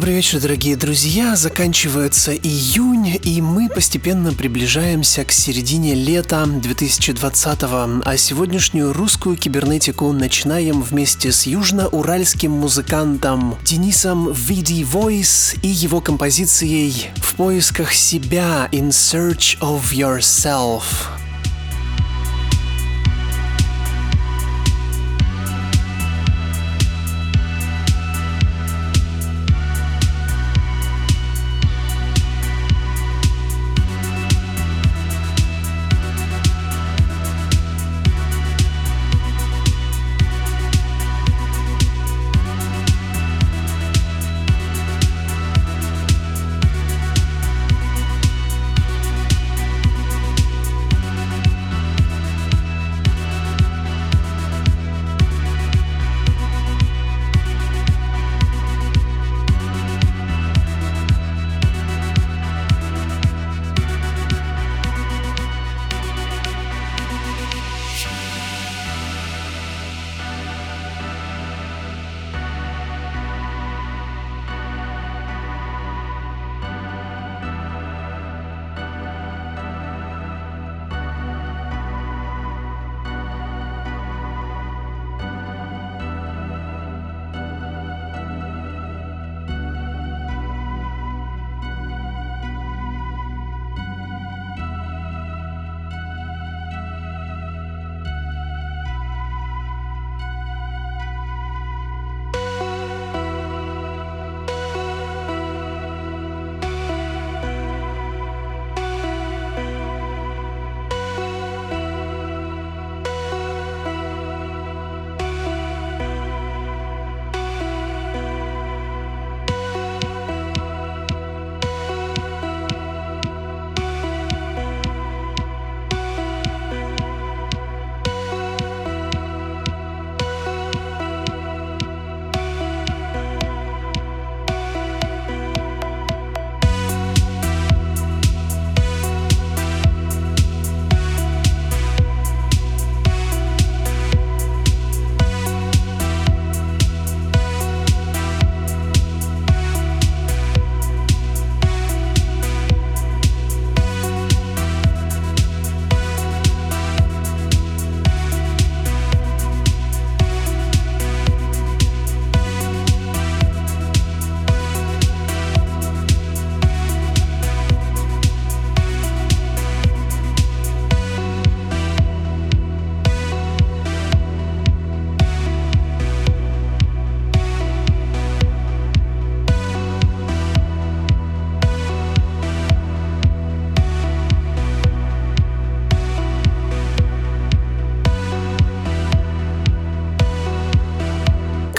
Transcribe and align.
Добрый 0.00 0.14
вечер, 0.14 0.40
дорогие 0.40 0.76
друзья. 0.76 1.36
Заканчивается 1.36 2.34
июнь, 2.34 3.20
и 3.22 3.42
мы 3.42 3.68
постепенно 3.68 4.32
приближаемся 4.32 5.26
к 5.26 5.30
середине 5.30 5.94
лета 5.94 6.42
2020-го. 6.48 8.02
А 8.06 8.16
сегодняшнюю 8.16 8.94
русскую 8.94 9.36
кибернетику 9.36 10.10
начинаем 10.12 10.80
вместе 10.80 11.32
с 11.32 11.46
южноуральским 11.46 12.50
музыкантом 12.50 13.58
Денисом 13.62 14.30
VD 14.30 14.90
Voice 14.90 15.58
и 15.60 15.68
его 15.68 16.00
композицией 16.00 17.10
«В 17.16 17.34
поисках 17.34 17.92
себя» 17.92 18.70
«In 18.72 18.88
Search 18.88 19.58
of 19.60 19.92
Yourself». 19.92 21.19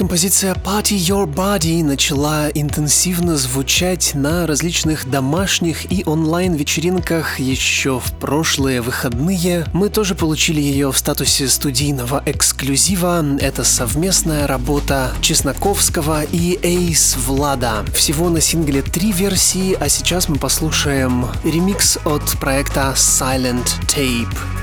Композиция 0.01 0.55
Party 0.55 0.97
Your 0.97 1.31
Body 1.31 1.83
начала 1.83 2.49
интенсивно 2.49 3.37
звучать 3.37 4.15
на 4.15 4.47
различных 4.47 5.07
домашних 5.07 5.91
и 5.91 6.01
онлайн-вечеринках 6.03 7.39
еще 7.39 7.99
в 7.99 8.11
прошлые 8.13 8.81
выходные. 8.81 9.63
Мы 9.73 9.89
тоже 9.89 10.15
получили 10.15 10.59
ее 10.59 10.91
в 10.91 10.97
статусе 10.97 11.47
студийного 11.47 12.23
эксклюзива. 12.25 13.23
Это 13.39 13.63
совместная 13.63 14.47
работа 14.47 15.11
Чесноковского 15.21 16.23
и 16.23 16.57
Эйс 16.63 17.15
Влада. 17.15 17.85
Всего 17.93 18.31
на 18.31 18.41
сингле 18.41 18.81
три 18.81 19.11
версии, 19.11 19.77
а 19.79 19.87
сейчас 19.87 20.27
мы 20.27 20.37
послушаем 20.37 21.27
ремикс 21.43 21.99
от 22.05 22.23
проекта 22.39 22.95
Silent 22.97 23.67
Tape. 23.87 24.60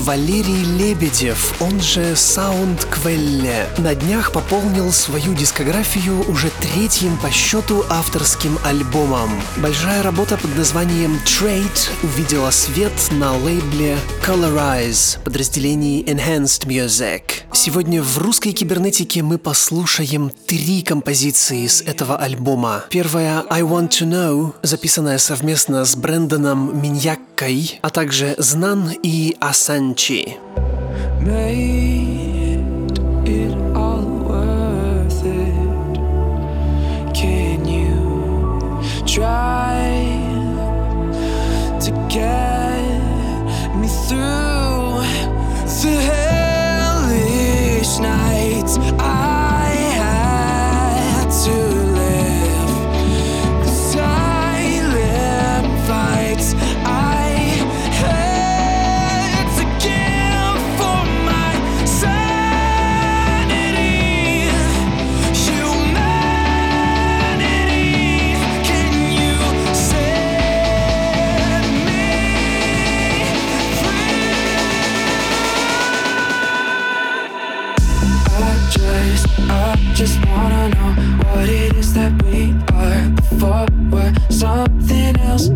Валерий 0.00 0.64
Лебедев, 0.64 1.60
он 1.60 1.78
же 1.80 2.12
Sound 2.12 2.88
Квелле, 2.88 3.68
на 3.76 3.94
днях 3.94 4.32
пополнил 4.32 4.90
свою 4.92 5.34
дискографию 5.34 6.26
уже 6.30 6.48
третьим 6.60 7.18
по 7.18 7.30
счету 7.30 7.84
авторским 7.90 8.58
альбомом. 8.64 9.30
Большая 9.58 10.02
работа 10.02 10.38
под 10.38 10.56
названием 10.56 11.20
Trade 11.26 11.90
увидела 12.02 12.50
свет 12.50 12.92
на 13.10 13.36
лейбле 13.36 13.98
Colorize, 14.26 15.22
подразделении 15.22 16.02
Enhanced 16.04 16.66
Music. 16.66 17.29
Сегодня 17.62 18.02
в 18.02 18.16
русской 18.16 18.52
кибернетике 18.52 19.22
мы 19.22 19.36
послушаем 19.36 20.32
три 20.46 20.80
композиции 20.80 21.66
с 21.66 21.82
этого 21.82 22.16
альбома. 22.16 22.86
Первая 22.88 23.44
I 23.50 23.60
Want 23.60 23.90
to 23.90 24.08
Know, 24.08 24.54
записанная 24.62 25.18
совместно 25.18 25.84
с 25.84 25.94
Брэндоном 25.94 26.80
Миньяккой, 26.80 27.78
а 27.82 27.90
также 27.90 28.34
Знан 28.38 28.92
и 29.02 29.36
Асанчи. 29.40 30.38
try 31.22 32.09
what 81.40 81.48
it 81.48 81.74
is 81.74 81.94
that 81.94 82.12
we 82.24 82.52
are 82.74 83.08
before 83.20 83.66
we're 83.90 84.12
something 84.28 85.16
else. 85.20 85.48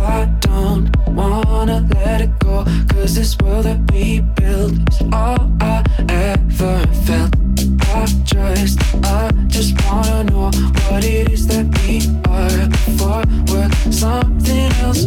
I 0.00 0.24
don't 0.40 0.90
wanna 1.06 1.86
let 1.94 2.22
it 2.22 2.36
go, 2.40 2.64
cause 2.88 3.14
this 3.14 3.38
world 3.38 3.66
that 3.66 3.80
we 3.92 4.20
built 4.40 4.72
is 4.90 5.00
all 5.12 5.42
I 5.60 5.84
ever 6.08 6.76
felt. 7.06 7.32
I 7.94 8.04
just, 8.24 8.80
I 9.04 9.30
just 9.46 9.72
wanna 9.86 10.24
know 10.24 10.50
what 10.90 11.04
it 11.04 11.30
is 11.30 11.46
that 11.46 11.66
we 11.78 11.94
are 12.38 12.66
before 12.68 13.22
we're 13.48 13.70
something 13.92 14.72
else. 14.82 15.06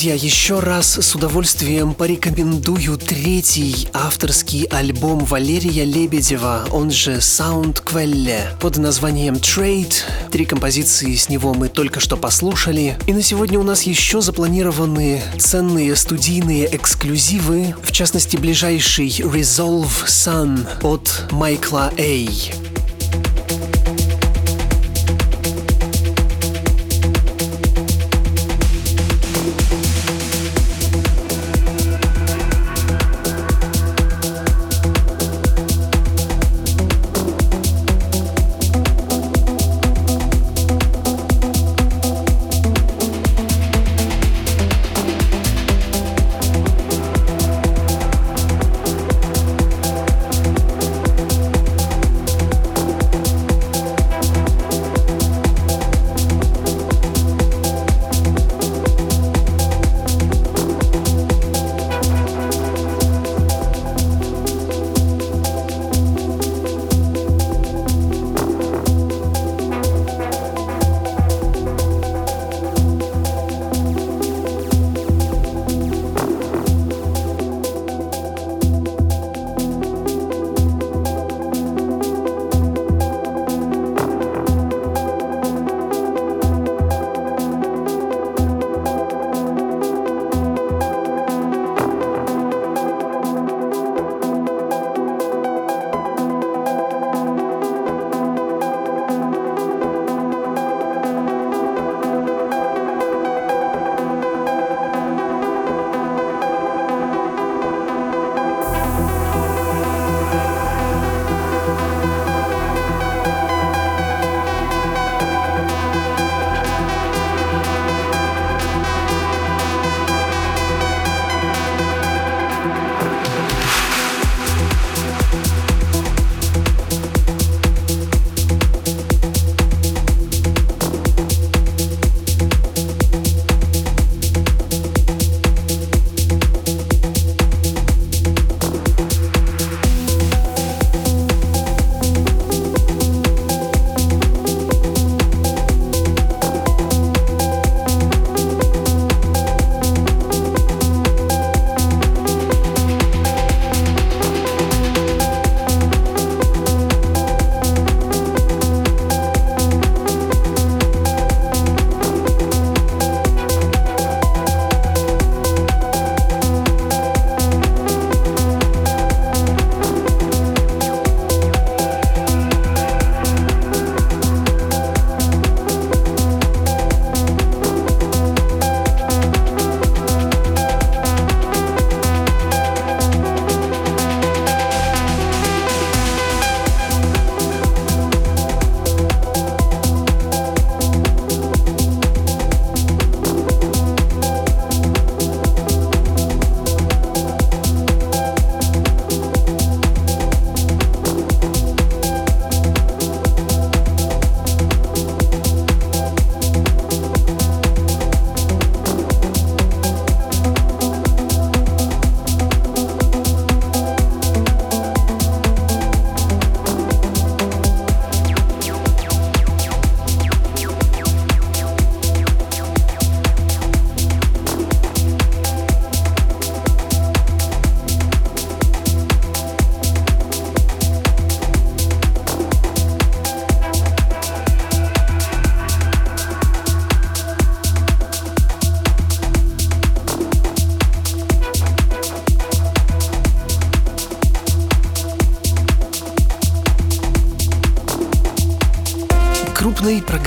Друзья, 0.00 0.14
еще 0.14 0.60
раз 0.60 0.94
с 0.94 1.14
удовольствием 1.14 1.92
порекомендую 1.92 2.96
третий 2.96 3.86
авторский 3.92 4.64
альбом 4.64 5.26
Валерия 5.26 5.84
Лебедева, 5.84 6.64
он 6.70 6.90
же 6.90 7.16
Sound 7.16 7.84
Quelle, 7.84 8.58
под 8.60 8.78
названием 8.78 9.34
Trade. 9.34 9.92
Три 10.30 10.46
композиции 10.46 11.14
с 11.14 11.28
него 11.28 11.52
мы 11.52 11.68
только 11.68 12.00
что 12.00 12.16
послушали. 12.16 12.96
И 13.06 13.12
на 13.12 13.20
сегодня 13.20 13.58
у 13.58 13.62
нас 13.62 13.82
еще 13.82 14.22
запланированы 14.22 15.20
ценные 15.36 15.94
студийные 15.94 16.74
эксклюзивы, 16.74 17.74
в 17.82 17.92
частности 17.92 18.38
ближайший 18.38 19.08
Resolve 19.08 20.06
Sun 20.06 20.66
от 20.82 21.26
Майкла 21.30 21.92
Эй. 21.98 22.54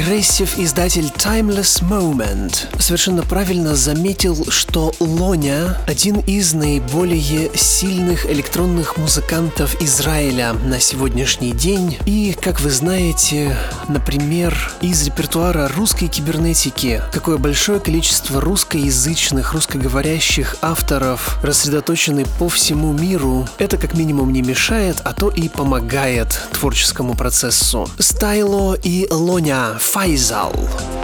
Прогрессив 0.04 0.60
издатель 0.60 1.14
Timeless 1.16 1.82
Moment 1.82 2.54
совершенно 2.78 3.24
правильно 3.24 3.74
заметил, 3.74 4.46
что 4.50 4.94
Лоня– 5.00 5.78
один 5.88 6.20
из 6.20 6.54
наиболее 6.54 7.50
сильных 7.56 8.26
электронных 8.26 8.98
музыкантов 8.98 9.82
Израиля 9.82 10.54
на 10.66 10.82
сегодняшний 10.82 11.54
день. 11.54 11.98
И, 12.06 12.36
как 12.42 12.60
вы 12.60 12.70
знаете, 12.70 13.56
например, 13.88 14.74
из 14.82 15.06
репертуара 15.06 15.70
русской 15.70 16.08
кибернетики, 16.08 17.02
какое 17.14 17.38
большое 17.38 17.80
количество 17.80 18.42
русскоязычных, 18.42 19.54
русскоговорящих 19.54 20.58
авторов 20.62 21.40
рассредоточены 21.42 22.26
по 22.40 22.50
всему 22.50 22.92
миру, 22.92 23.48
это 23.58 23.78
как 23.78 23.94
минимум 23.94 24.34
не 24.34 24.42
мешает, 24.42 24.98
а 25.06 25.14
то 25.14 25.30
и 25.30 25.48
помогает 25.48 26.42
творческому 26.52 27.16
процессу. 27.16 27.90
Стайло 28.00 28.74
и 28.84 29.08
Лоня. 29.10 29.78
Еще 29.94 31.03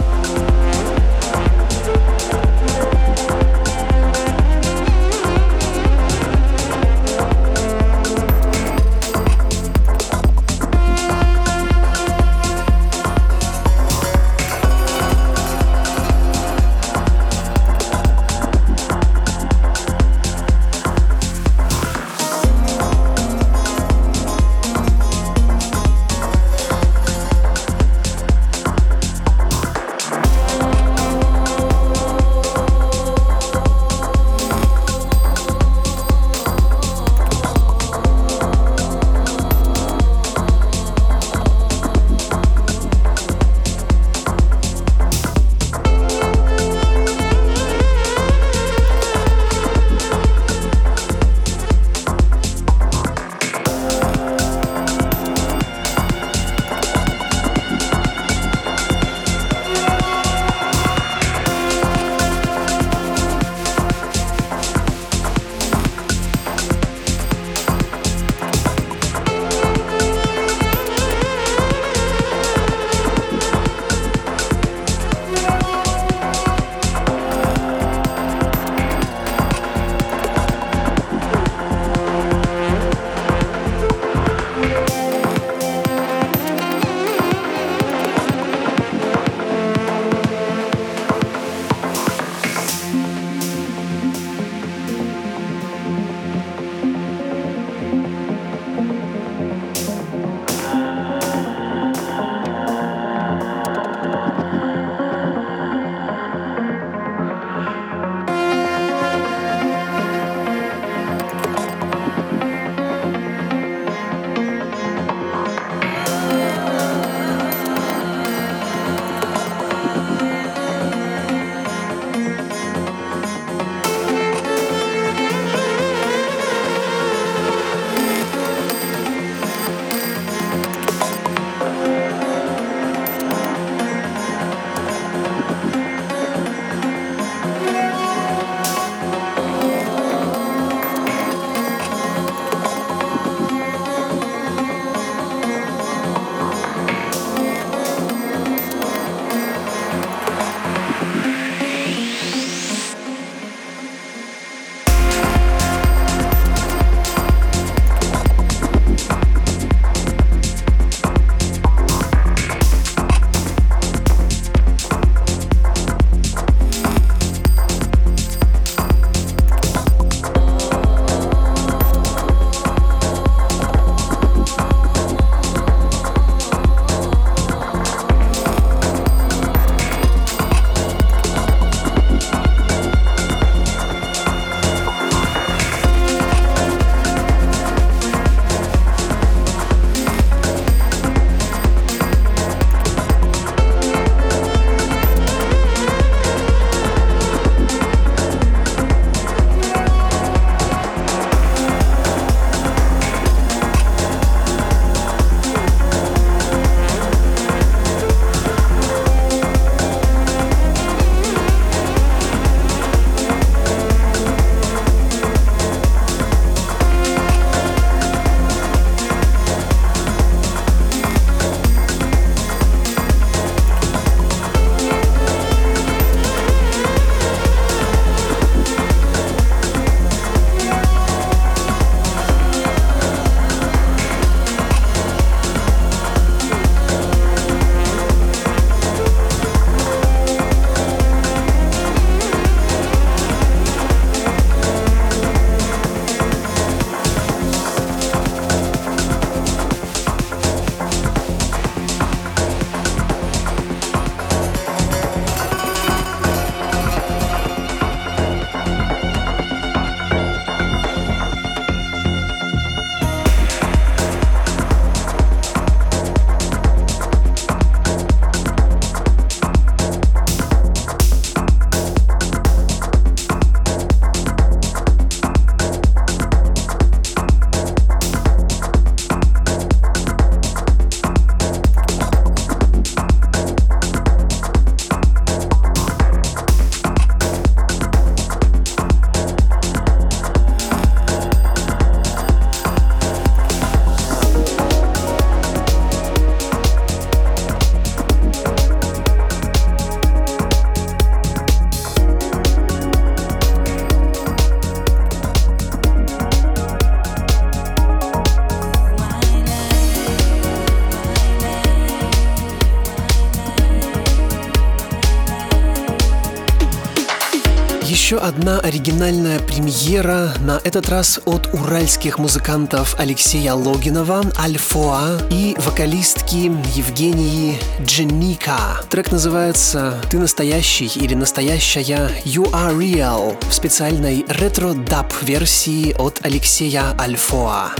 одна 318.40 318.58
оригинальная 318.60 319.38
премьера, 319.38 320.32
на 320.40 320.58
этот 320.64 320.88
раз 320.88 321.20
от 321.26 321.52
уральских 321.52 322.18
музыкантов 322.18 322.98
Алексея 322.98 323.52
Логинова, 323.52 324.22
Альфоа 324.38 325.20
и 325.30 325.54
вокалистки 325.58 326.50
Евгении 326.74 327.58
Дженика. 327.84 328.80
Трек 328.88 329.12
называется 329.12 330.00
«Ты 330.08 330.18
настоящий» 330.18 330.86
или 330.86 331.12
«Настоящая 331.12 332.08
You 332.24 332.50
Are 332.50 332.74
Real» 332.74 333.36
в 333.46 333.52
специальной 333.52 334.24
ретро-даб 334.26 335.12
версии 335.20 335.92
от 335.98 336.20
Алексея 336.22 336.96
Альфоа. 336.98 337.72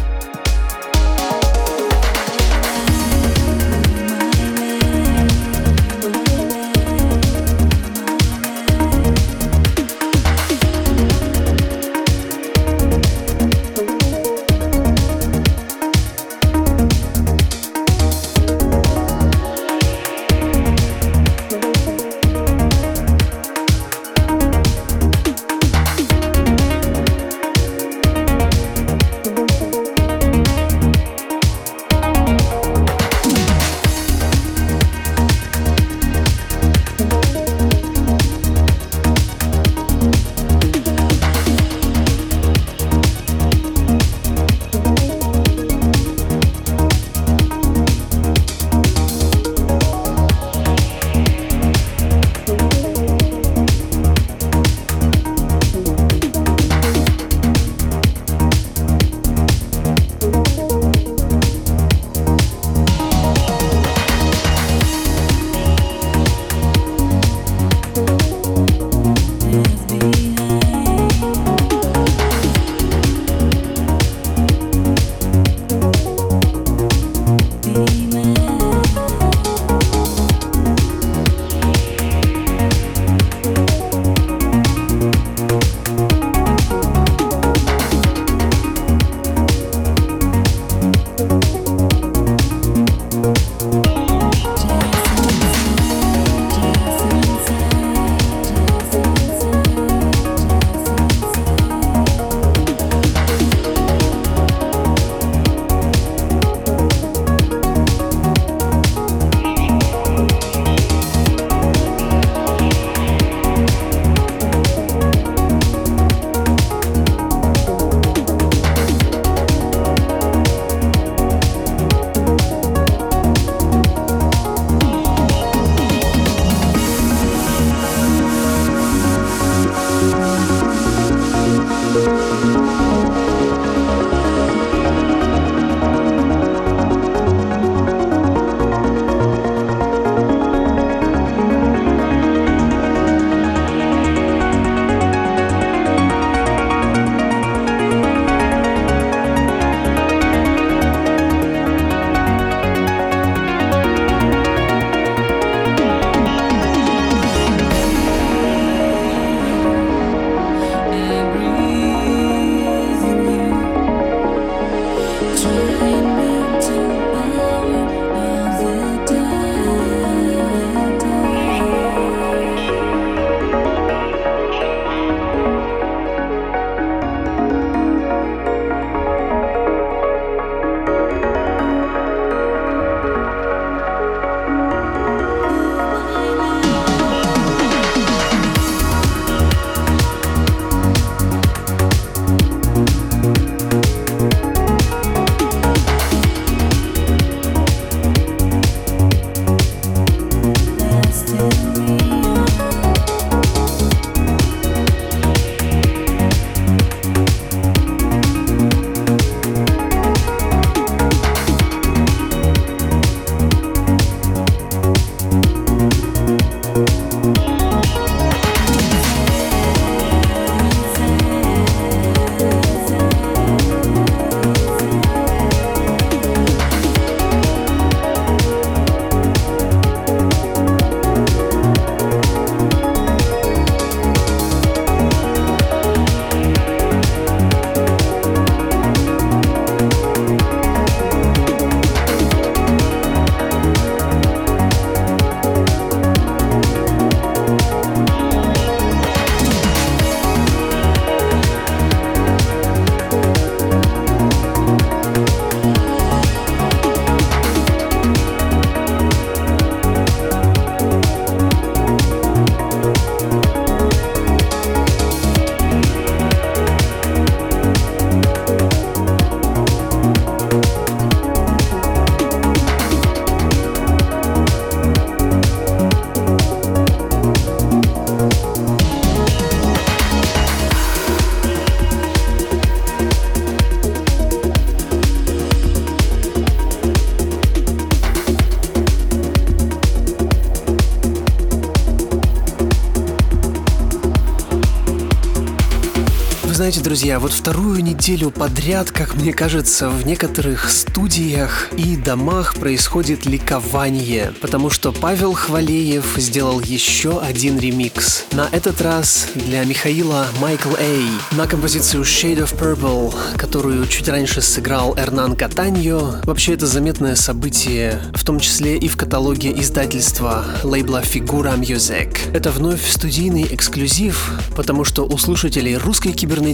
Знаете, 296.60 296.80
друзья, 296.80 297.18
вот 297.18 297.32
вторую 297.32 297.82
неделю 297.82 298.30
подряд, 298.30 298.90
как 298.90 299.14
мне 299.14 299.32
кажется, 299.32 299.88
в 299.88 300.04
некоторых 300.04 300.68
студиях 300.68 301.70
и 301.74 301.96
домах 301.96 302.54
происходит 302.56 303.24
ликование, 303.24 304.34
потому 304.42 304.68
что 304.68 304.92
Павел 304.92 305.32
Хвалеев 305.32 306.04
сделал 306.18 306.60
еще 306.60 307.18
один 307.18 307.58
ремикс. 307.58 308.24
На 308.32 308.46
этот 308.52 308.82
раз 308.82 309.28
для 309.34 309.64
Михаила 309.64 310.26
Майкл 310.38 310.74
Эй 310.78 311.06
на 311.32 311.46
композицию 311.46 312.02
Shade 312.02 312.44
of 312.44 312.54
Purple, 312.58 313.14
которую 313.38 313.86
чуть 313.86 314.10
раньше 314.10 314.42
сыграл 314.42 314.94
Эрнан 314.98 315.36
Катаньо. 315.36 316.20
Вообще 316.24 316.52
это 316.52 316.66
заметное 316.66 317.14
событие, 317.14 318.02
в 318.12 318.22
том 318.22 318.38
числе 318.38 318.76
и 318.76 318.86
в 318.86 318.98
каталоге 318.98 319.58
издательства 319.58 320.44
лейбла 320.62 321.00
Figura 321.00 321.58
Music. 321.58 322.18
Это 322.34 322.50
вновь 322.50 322.86
студийный 322.86 323.48
эксклюзив, 323.50 324.30
потому 324.54 324.84
что 324.84 325.06
у 325.06 325.16
слушателей 325.16 325.78
русской 325.78 326.12
кибернетики 326.12 326.49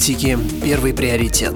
первый 0.62 0.92
приоритет. 0.92 1.54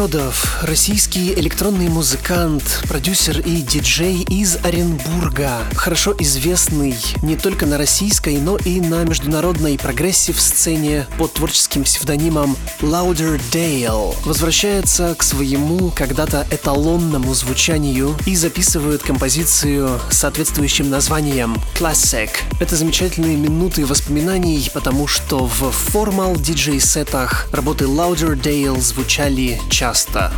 Show 0.00 0.08
d'off. 0.08 0.49
Российский 0.62 1.32
электронный 1.34 1.88
музыкант, 1.88 2.82
продюсер 2.88 3.40
и 3.40 3.62
диджей 3.62 4.22
из 4.22 4.56
Оренбурга, 4.62 5.60
хорошо 5.74 6.14
известный 6.18 6.94
не 7.22 7.36
только 7.36 7.66
на 7.66 7.78
российской, 7.78 8.36
но 8.38 8.56
и 8.56 8.80
на 8.80 9.04
международной 9.04 9.78
прогрессив-сцене 9.78 11.06
под 11.18 11.34
творческим 11.34 11.84
псевдонимом 11.84 12.56
Louder 12.80 13.40
Dale, 13.52 14.14
возвращается 14.24 15.14
к 15.14 15.22
своему 15.22 15.90
когда-то 15.90 16.46
эталонному 16.50 17.32
звучанию 17.34 18.16
и 18.26 18.36
записывает 18.36 19.02
композицию 19.02 20.00
с 20.10 20.18
соответствующим 20.18 20.90
названием 20.90 21.56
Classic. 21.78 22.30
Это 22.60 22.76
замечательные 22.76 23.36
минуты 23.36 23.86
воспоминаний, 23.86 24.70
потому 24.74 25.06
что 25.06 25.46
в 25.46 25.70
формал 25.70 26.36
диджей-сетах 26.36 27.48
работы 27.52 27.84
Louder 27.84 28.40
Dale 28.40 28.80
звучали 28.80 29.60
часто. 29.70 30.32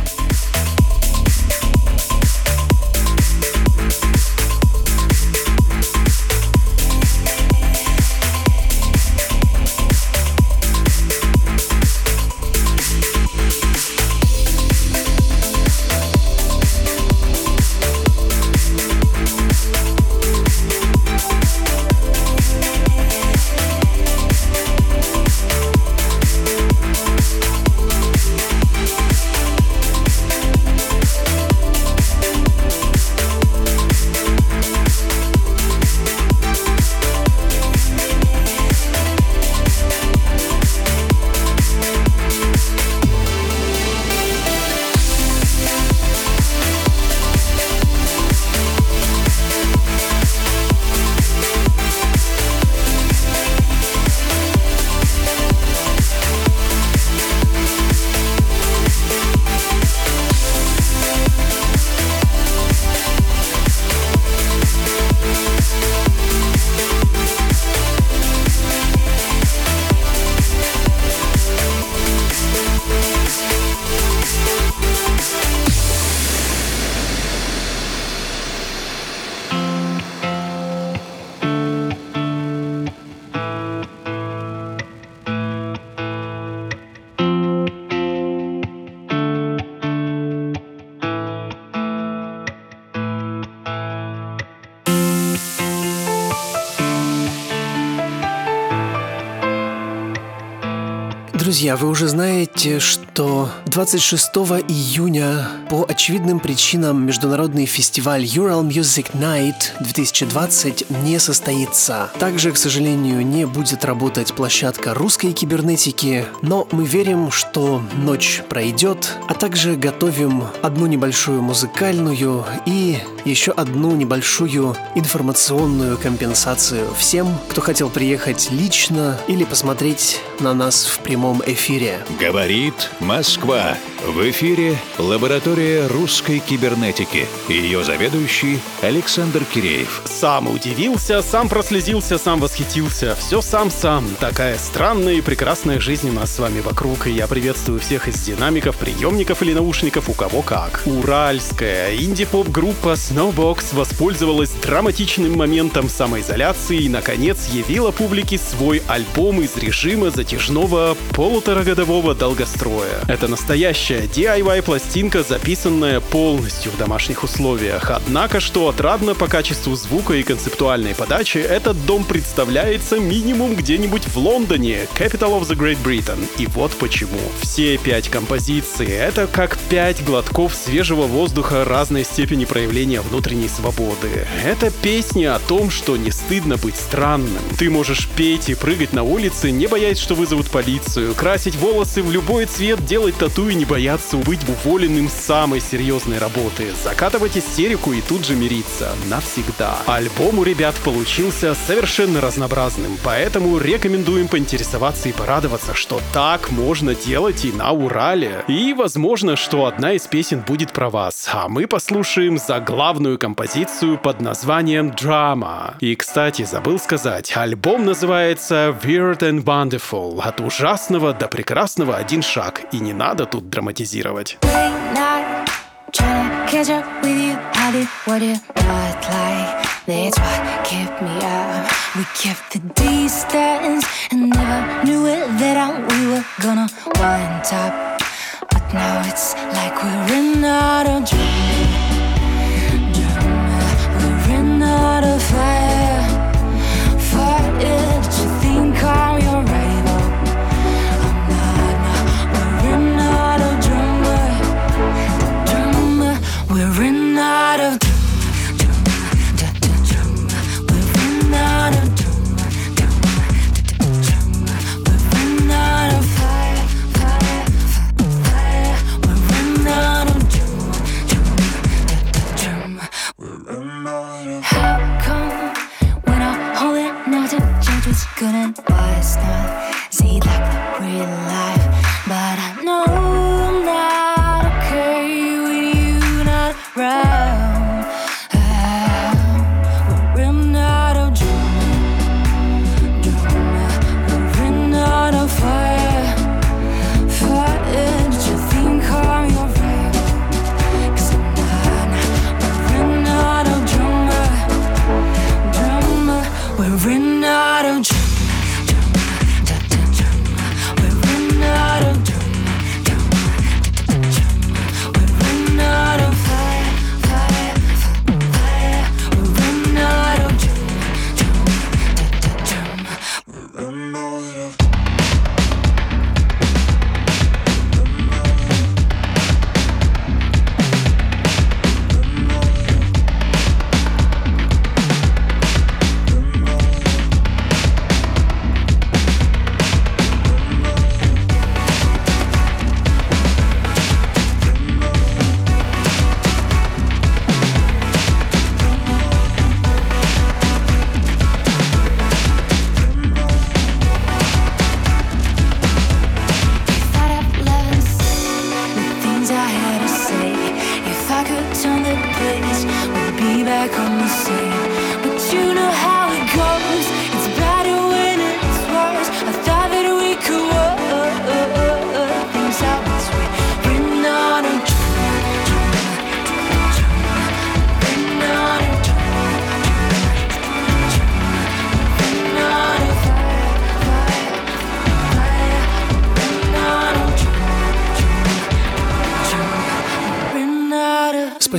Друзья, 101.63 101.77
вы 101.77 101.87
уже 101.87 102.09
знаете, 102.09 102.79
что 102.79 103.49
26 103.73 104.35
июня 104.67 105.47
по 105.67 105.83
очевидным 105.89 106.39
причинам 106.39 107.07
международный 107.07 107.65
фестиваль 107.65 108.23
Ural 108.23 108.61
Music 108.61 109.13
Night 109.13 109.71
2020 109.79 110.91
не 111.03 111.17
состоится. 111.17 112.11
Также, 112.19 112.51
к 112.51 112.57
сожалению, 112.57 113.25
не 113.25 113.47
будет 113.47 113.83
работать 113.83 114.35
площадка 114.35 114.93
русской 114.93 115.31
кибернетики, 115.31 116.25
но 116.43 116.67
мы 116.71 116.85
верим, 116.85 117.31
что 117.31 117.81
ночь 117.95 118.43
пройдет, 118.47 119.17
а 119.27 119.33
также 119.33 119.75
готовим 119.75 120.43
одну 120.61 120.85
небольшую 120.85 121.41
музыкальную 121.41 122.45
и 122.67 122.99
еще 123.25 123.53
одну 123.53 123.95
небольшую 123.95 124.75
информационную 124.93 125.97
компенсацию 125.97 126.93
всем, 126.93 127.27
кто 127.49 127.61
хотел 127.61 127.89
приехать 127.89 128.51
лично 128.51 129.17
или 129.27 129.45
посмотреть 129.45 130.19
на 130.39 130.53
нас 130.53 130.85
в 130.85 130.99
прямом 130.99 131.41
эфире. 131.47 132.05
Говорит 132.19 132.91
Москва. 132.99 133.62
В 134.05 134.29
эфире 134.29 134.77
лаборатория 134.97 135.87
русской 135.87 136.39
кибернетики. 136.39 137.25
Ее 137.47 137.83
заведующий 137.85 138.59
Александр 138.81 139.45
Киреев. 139.45 140.01
Сам 140.03 140.49
удивился, 140.53 141.21
сам 141.21 141.47
прослезился, 141.47 142.17
сам 142.17 142.41
восхитился. 142.41 143.15
Все 143.15 143.41
сам-сам. 143.41 144.05
Такая 144.19 144.57
странная 144.57 145.13
и 145.13 145.21
прекрасная 145.21 145.79
жизнь 145.79 146.09
у 146.09 146.11
нас 146.11 146.35
с 146.35 146.39
вами 146.39 146.59
вокруг. 146.59 147.07
И 147.07 147.11
я 147.11 147.27
приветствую 147.27 147.79
всех 147.79 148.09
из 148.09 148.19
динамиков, 148.19 148.75
приемников 148.75 149.41
или 149.41 149.53
наушников, 149.53 150.09
у 150.09 150.13
кого 150.13 150.41
как. 150.41 150.83
Уральская 150.85 151.95
инди-поп-группа 151.95 152.93
Snowbox 152.93 153.73
воспользовалась 153.73 154.51
драматичным 154.61 155.37
моментом 155.37 155.87
самоизоляции 155.87 156.81
и, 156.81 156.89
наконец, 156.89 157.47
явила 157.47 157.91
публике 157.91 158.37
свой 158.37 158.81
альбом 158.87 159.41
из 159.41 159.55
режима 159.55 160.09
затяжного 160.09 160.97
полуторагодового 161.11 162.13
долгостроя. 162.15 162.99
Это 163.07 163.29
настоящая 163.53 164.07
DIY-пластинка, 164.07 165.21
записанная 165.21 165.99
полностью 165.99 166.71
в 166.71 166.77
домашних 166.79 167.23
условиях. 167.23 167.91
Однако, 167.91 168.39
что 168.39 168.67
отрадно 168.67 169.13
по 169.13 169.27
качеству 169.27 169.75
звука 169.75 170.15
и 170.15 170.23
концептуальной 170.23 170.95
подачи, 170.95 171.37
этот 171.37 171.85
дом 171.85 172.03
представляется 172.03 172.97
минимум 172.97 173.53
где-нибудь 173.53 174.07
в 174.07 174.17
Лондоне, 174.17 174.87
Capital 174.95 175.39
of 175.39 175.43
the 175.43 175.55
Great 175.55 175.77
Britain. 175.83 176.27
И 176.39 176.47
вот 176.47 176.71
почему. 176.71 177.19
Все 177.43 177.77
пять 177.77 178.09
композиций— 178.09 178.87
это 178.89 179.27
как 179.27 179.59
пять 179.69 180.03
глотков 180.03 180.55
свежего 180.55 181.03
воздуха 181.03 181.63
разной 181.63 182.05
степени 182.05 182.45
проявления 182.45 183.01
внутренней 183.01 183.49
свободы. 183.49 184.25
Это 184.43 184.71
песня 184.71 185.35
о 185.35 185.39
том, 185.39 185.69
что 185.69 185.95
не 185.95 186.09
стыдно 186.09 186.57
быть 186.57 186.75
странным. 186.75 187.43
Ты 187.59 187.69
можешь 187.69 188.07
петь 188.07 188.49
и 188.49 188.55
прыгать 188.55 188.93
на 188.93 189.03
улице, 189.03 189.51
не 189.51 189.67
боясь, 189.67 189.99
что 189.99 190.15
вызовут 190.15 190.49
полицию, 190.49 191.13
красить 191.13 191.55
волосы 191.55 192.01
в 192.01 192.11
любой 192.11 192.45
цвет, 192.45 192.83
делать 192.83 193.15
тату 193.15 193.42
и 193.49 193.55
не 193.55 193.65
бояться 193.65 194.17
быть 194.17 194.39
уволенным 194.47 195.09
с 195.09 195.13
самой 195.13 195.59
серьезной 195.59 196.17
работы, 196.17 196.71
закатывать 196.83 197.37
истерику 197.37 197.93
и 197.93 198.01
тут 198.01 198.25
же 198.25 198.35
мириться. 198.35 198.91
Навсегда. 199.09 199.77
Альбом 199.85 200.39
у 200.39 200.43
ребят 200.43 200.75
получился 200.83 201.55
совершенно 201.55 202.21
разнообразным, 202.21 202.97
поэтому 203.03 203.57
рекомендуем 203.57 204.27
поинтересоваться 204.27 205.09
и 205.09 205.11
порадоваться, 205.11 205.73
что 205.73 206.01
так 206.13 206.51
можно 206.51 206.95
делать 206.95 207.45
и 207.45 207.51
на 207.51 207.71
Урале. 207.71 208.43
И 208.47 208.73
возможно, 208.73 209.35
что 209.35 209.65
одна 209.65 209.93
из 209.93 210.07
песен 210.07 210.41
будет 210.41 210.71
про 210.71 210.89
вас. 210.89 211.29
А 211.31 211.49
мы 211.49 211.67
послушаем 211.67 212.37
заглавную 212.37 213.17
композицию 213.17 213.97
под 213.97 214.21
названием 214.21 214.89
«Drama». 214.89 215.75
И, 215.79 215.95
кстати, 215.95 216.43
забыл 216.43 216.79
сказать, 216.79 217.35
альбом 217.35 217.85
называется 217.85 218.77
Weird 218.83 219.19
and 219.19 219.43
Wonderful. 219.43 220.21
От 220.21 220.39
ужасного 220.39 221.13
до 221.13 221.27
прекрасного 221.27 221.95
один 221.95 222.21
шаг. 222.21 222.61
И 222.71 222.79
не 222.79 222.93
надо 222.93 223.25
тут 223.33 223.49
драматизировать. 223.49 224.37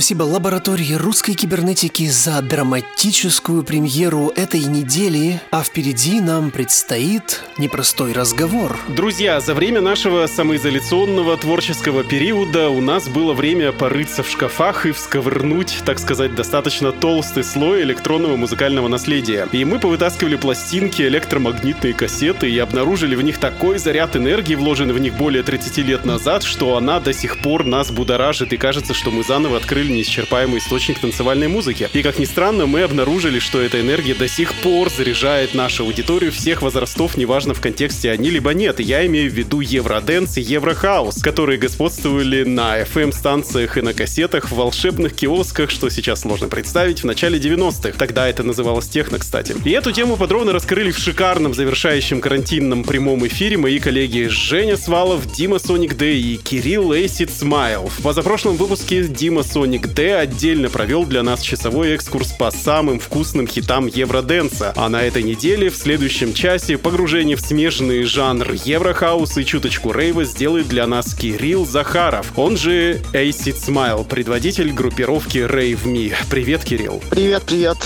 Спасибо 0.05 0.21
лаборатории 0.21 0.93
русской 0.93 1.33
кибернетики 1.33 2.07
за 2.07 2.39
драматическую 2.39 3.63
премьеру 3.63 4.31
этой 4.35 4.59
недели, 4.59 5.41
а 5.49 5.63
впереди 5.63 6.21
нам 6.21 6.51
предстоит 6.51 7.41
непростой 7.57 8.13
разговор. 8.13 8.77
Друзья, 8.87 9.39
за 9.39 9.55
время 9.55 9.81
нашего 9.81 10.27
самоизоляционного 10.27 11.37
творческого 11.37 12.03
периода 12.03 12.69
у 12.69 12.81
нас 12.81 13.07
было 13.07 13.33
время 13.33 13.71
порыться 13.71 14.21
в 14.21 14.29
шкафах 14.29 14.85
и 14.85 14.91
всковырнуть, 14.91 15.79
так 15.85 15.97
сказать, 15.97 16.35
достаточно 16.35 16.91
толстый 16.91 17.43
слой 17.43 17.81
электронного 17.81 18.35
музыкального 18.35 18.87
наследия. 18.87 19.47
И 19.53 19.65
мы 19.65 19.79
повытаскивали 19.79 20.35
пластинки, 20.35 21.01
электромагнитные 21.01 21.95
кассеты 21.95 22.47
и 22.47 22.59
обнаружили 22.59 23.15
в 23.15 23.23
них 23.23 23.39
такой 23.39 23.79
заряд 23.79 24.15
энергии, 24.15 24.53
вложенный 24.53 24.93
в 24.93 24.99
них 24.99 25.17
более 25.17 25.41
30 25.41 25.79
лет 25.79 26.05
назад, 26.05 26.43
что 26.43 26.77
она 26.77 26.99
до 26.99 27.11
сих 27.11 27.39
пор 27.39 27.65
нас 27.65 27.89
будоражит 27.89 28.53
и 28.53 28.57
кажется, 28.57 28.93
что 28.93 29.09
мы 29.09 29.23
заново 29.23 29.57
открыли 29.57 29.94
неисчерпаемый 29.95 30.59
источник 30.59 30.99
танцевальной 30.99 31.47
музыки. 31.47 31.89
И 31.93 32.03
как 32.03 32.19
ни 32.19 32.25
странно, 32.25 32.65
мы 32.65 32.81
обнаружили, 32.81 33.39
что 33.39 33.61
эта 33.61 33.81
энергия 33.81 34.13
до 34.13 34.27
сих 34.27 34.53
пор 34.55 34.89
заряжает 34.89 35.53
нашу 35.53 35.83
аудиторию 35.83 36.31
всех 36.31 36.61
возрастов, 36.61 37.17
неважно 37.17 37.53
в 37.53 37.61
контексте 37.61 38.11
они 38.11 38.29
либо 38.29 38.53
нет. 38.53 38.79
Я 38.79 39.05
имею 39.05 39.31
в 39.31 39.33
виду 39.33 39.61
Евроденс 39.61 40.37
и 40.37 40.41
Еврохаус, 40.41 41.21
которые 41.21 41.57
господствовали 41.57 42.43
на 42.43 42.81
FM-станциях 42.81 43.77
и 43.77 43.81
на 43.81 43.93
кассетах 43.93 44.49
в 44.51 44.55
волшебных 44.55 45.15
киосках, 45.15 45.69
что 45.69 45.89
сейчас 45.89 46.21
сложно 46.21 46.47
представить, 46.47 47.01
в 47.01 47.05
начале 47.05 47.39
90-х. 47.39 47.97
Тогда 47.97 48.27
это 48.27 48.43
называлось 48.43 48.87
техно, 48.87 49.19
кстати. 49.19 49.55
И 49.63 49.71
эту 49.71 49.91
тему 49.91 50.17
подробно 50.17 50.51
раскрыли 50.53 50.91
в 50.91 50.97
шикарном 50.97 51.53
завершающем 51.53 52.21
карантинном 52.21 52.83
прямом 52.83 53.25
эфире 53.27 53.57
мои 53.57 53.79
коллеги 53.79 54.27
Женя 54.29 54.77
Свалов, 54.77 55.31
Дима 55.31 55.59
Соник 55.59 55.95
Д 55.95 56.13
и 56.15 56.37
Кирилл 56.37 56.93
Эйсид 56.93 57.31
Смайл. 57.31 57.87
В 57.87 58.01
позапрошлом 58.01 58.57
выпуске 58.57 59.03
Дима 59.03 59.43
Соник 59.43 59.84
Д 59.87 60.17
отдельно 60.17 60.69
провел 60.69 61.05
для 61.05 61.23
нас 61.23 61.41
часовой 61.41 61.93
экскурс 61.93 62.31
по 62.31 62.51
самым 62.51 62.99
вкусным 62.99 63.47
хитам 63.47 63.87
Евроденса. 63.87 64.73
А 64.75 64.89
на 64.89 65.03
этой 65.03 65.23
неделе 65.23 65.69
в 65.69 65.75
следующем 65.75 66.33
часе 66.33 66.77
погружение 66.77 67.35
в 67.35 67.41
смежный 67.41 68.03
жанр 68.03 68.53
Еврохаус 68.65 69.37
и 69.37 69.45
чуточку 69.45 69.91
рейва 69.91 70.25
сделает 70.25 70.67
для 70.67 70.87
нас 70.87 71.13
Кирилл 71.13 71.65
Захаров, 71.65 72.37
он 72.37 72.57
же 72.57 73.01
Acid 73.13 73.55
Smile, 73.55 74.05
предводитель 74.05 74.71
группировки 74.71 75.39
Rave 75.39 75.83
Me. 75.83 76.13
Привет, 76.29 76.63
Кирилл. 76.63 77.01
Привет, 77.09 77.43
привет. 77.43 77.77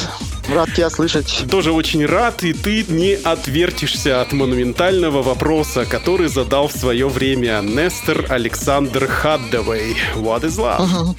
Рад 0.54 0.74
тебя 0.74 0.90
слышать. 0.90 1.46
Тоже 1.52 1.72
очень 1.72 2.06
рад, 2.06 2.44
и 2.44 2.54
ты 2.54 2.84
не 2.88 3.14
отвертишься 3.14 4.22
от 4.22 4.32
монументального 4.34 5.22
вопроса, 5.22 5.86
который 5.86 6.28
задал 6.28 6.68
в 6.68 6.72
свое 6.72 7.08
время 7.08 7.62
Нестор 7.62 8.26
Александр 8.30 9.06
Хаддавей. 9.08 9.96
What 10.16 10.42
is 10.42 10.58
love? 10.58 11.16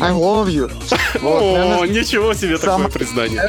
I 0.00 0.12
love 0.12 0.48
you. 0.48 0.70
Вот, 1.20 1.42
О, 1.42 1.58
наверное, 1.58 1.88
ничего 1.88 2.34
себе 2.34 2.56
сам- 2.56 2.82
такое 2.82 2.98
признание. 3.00 3.48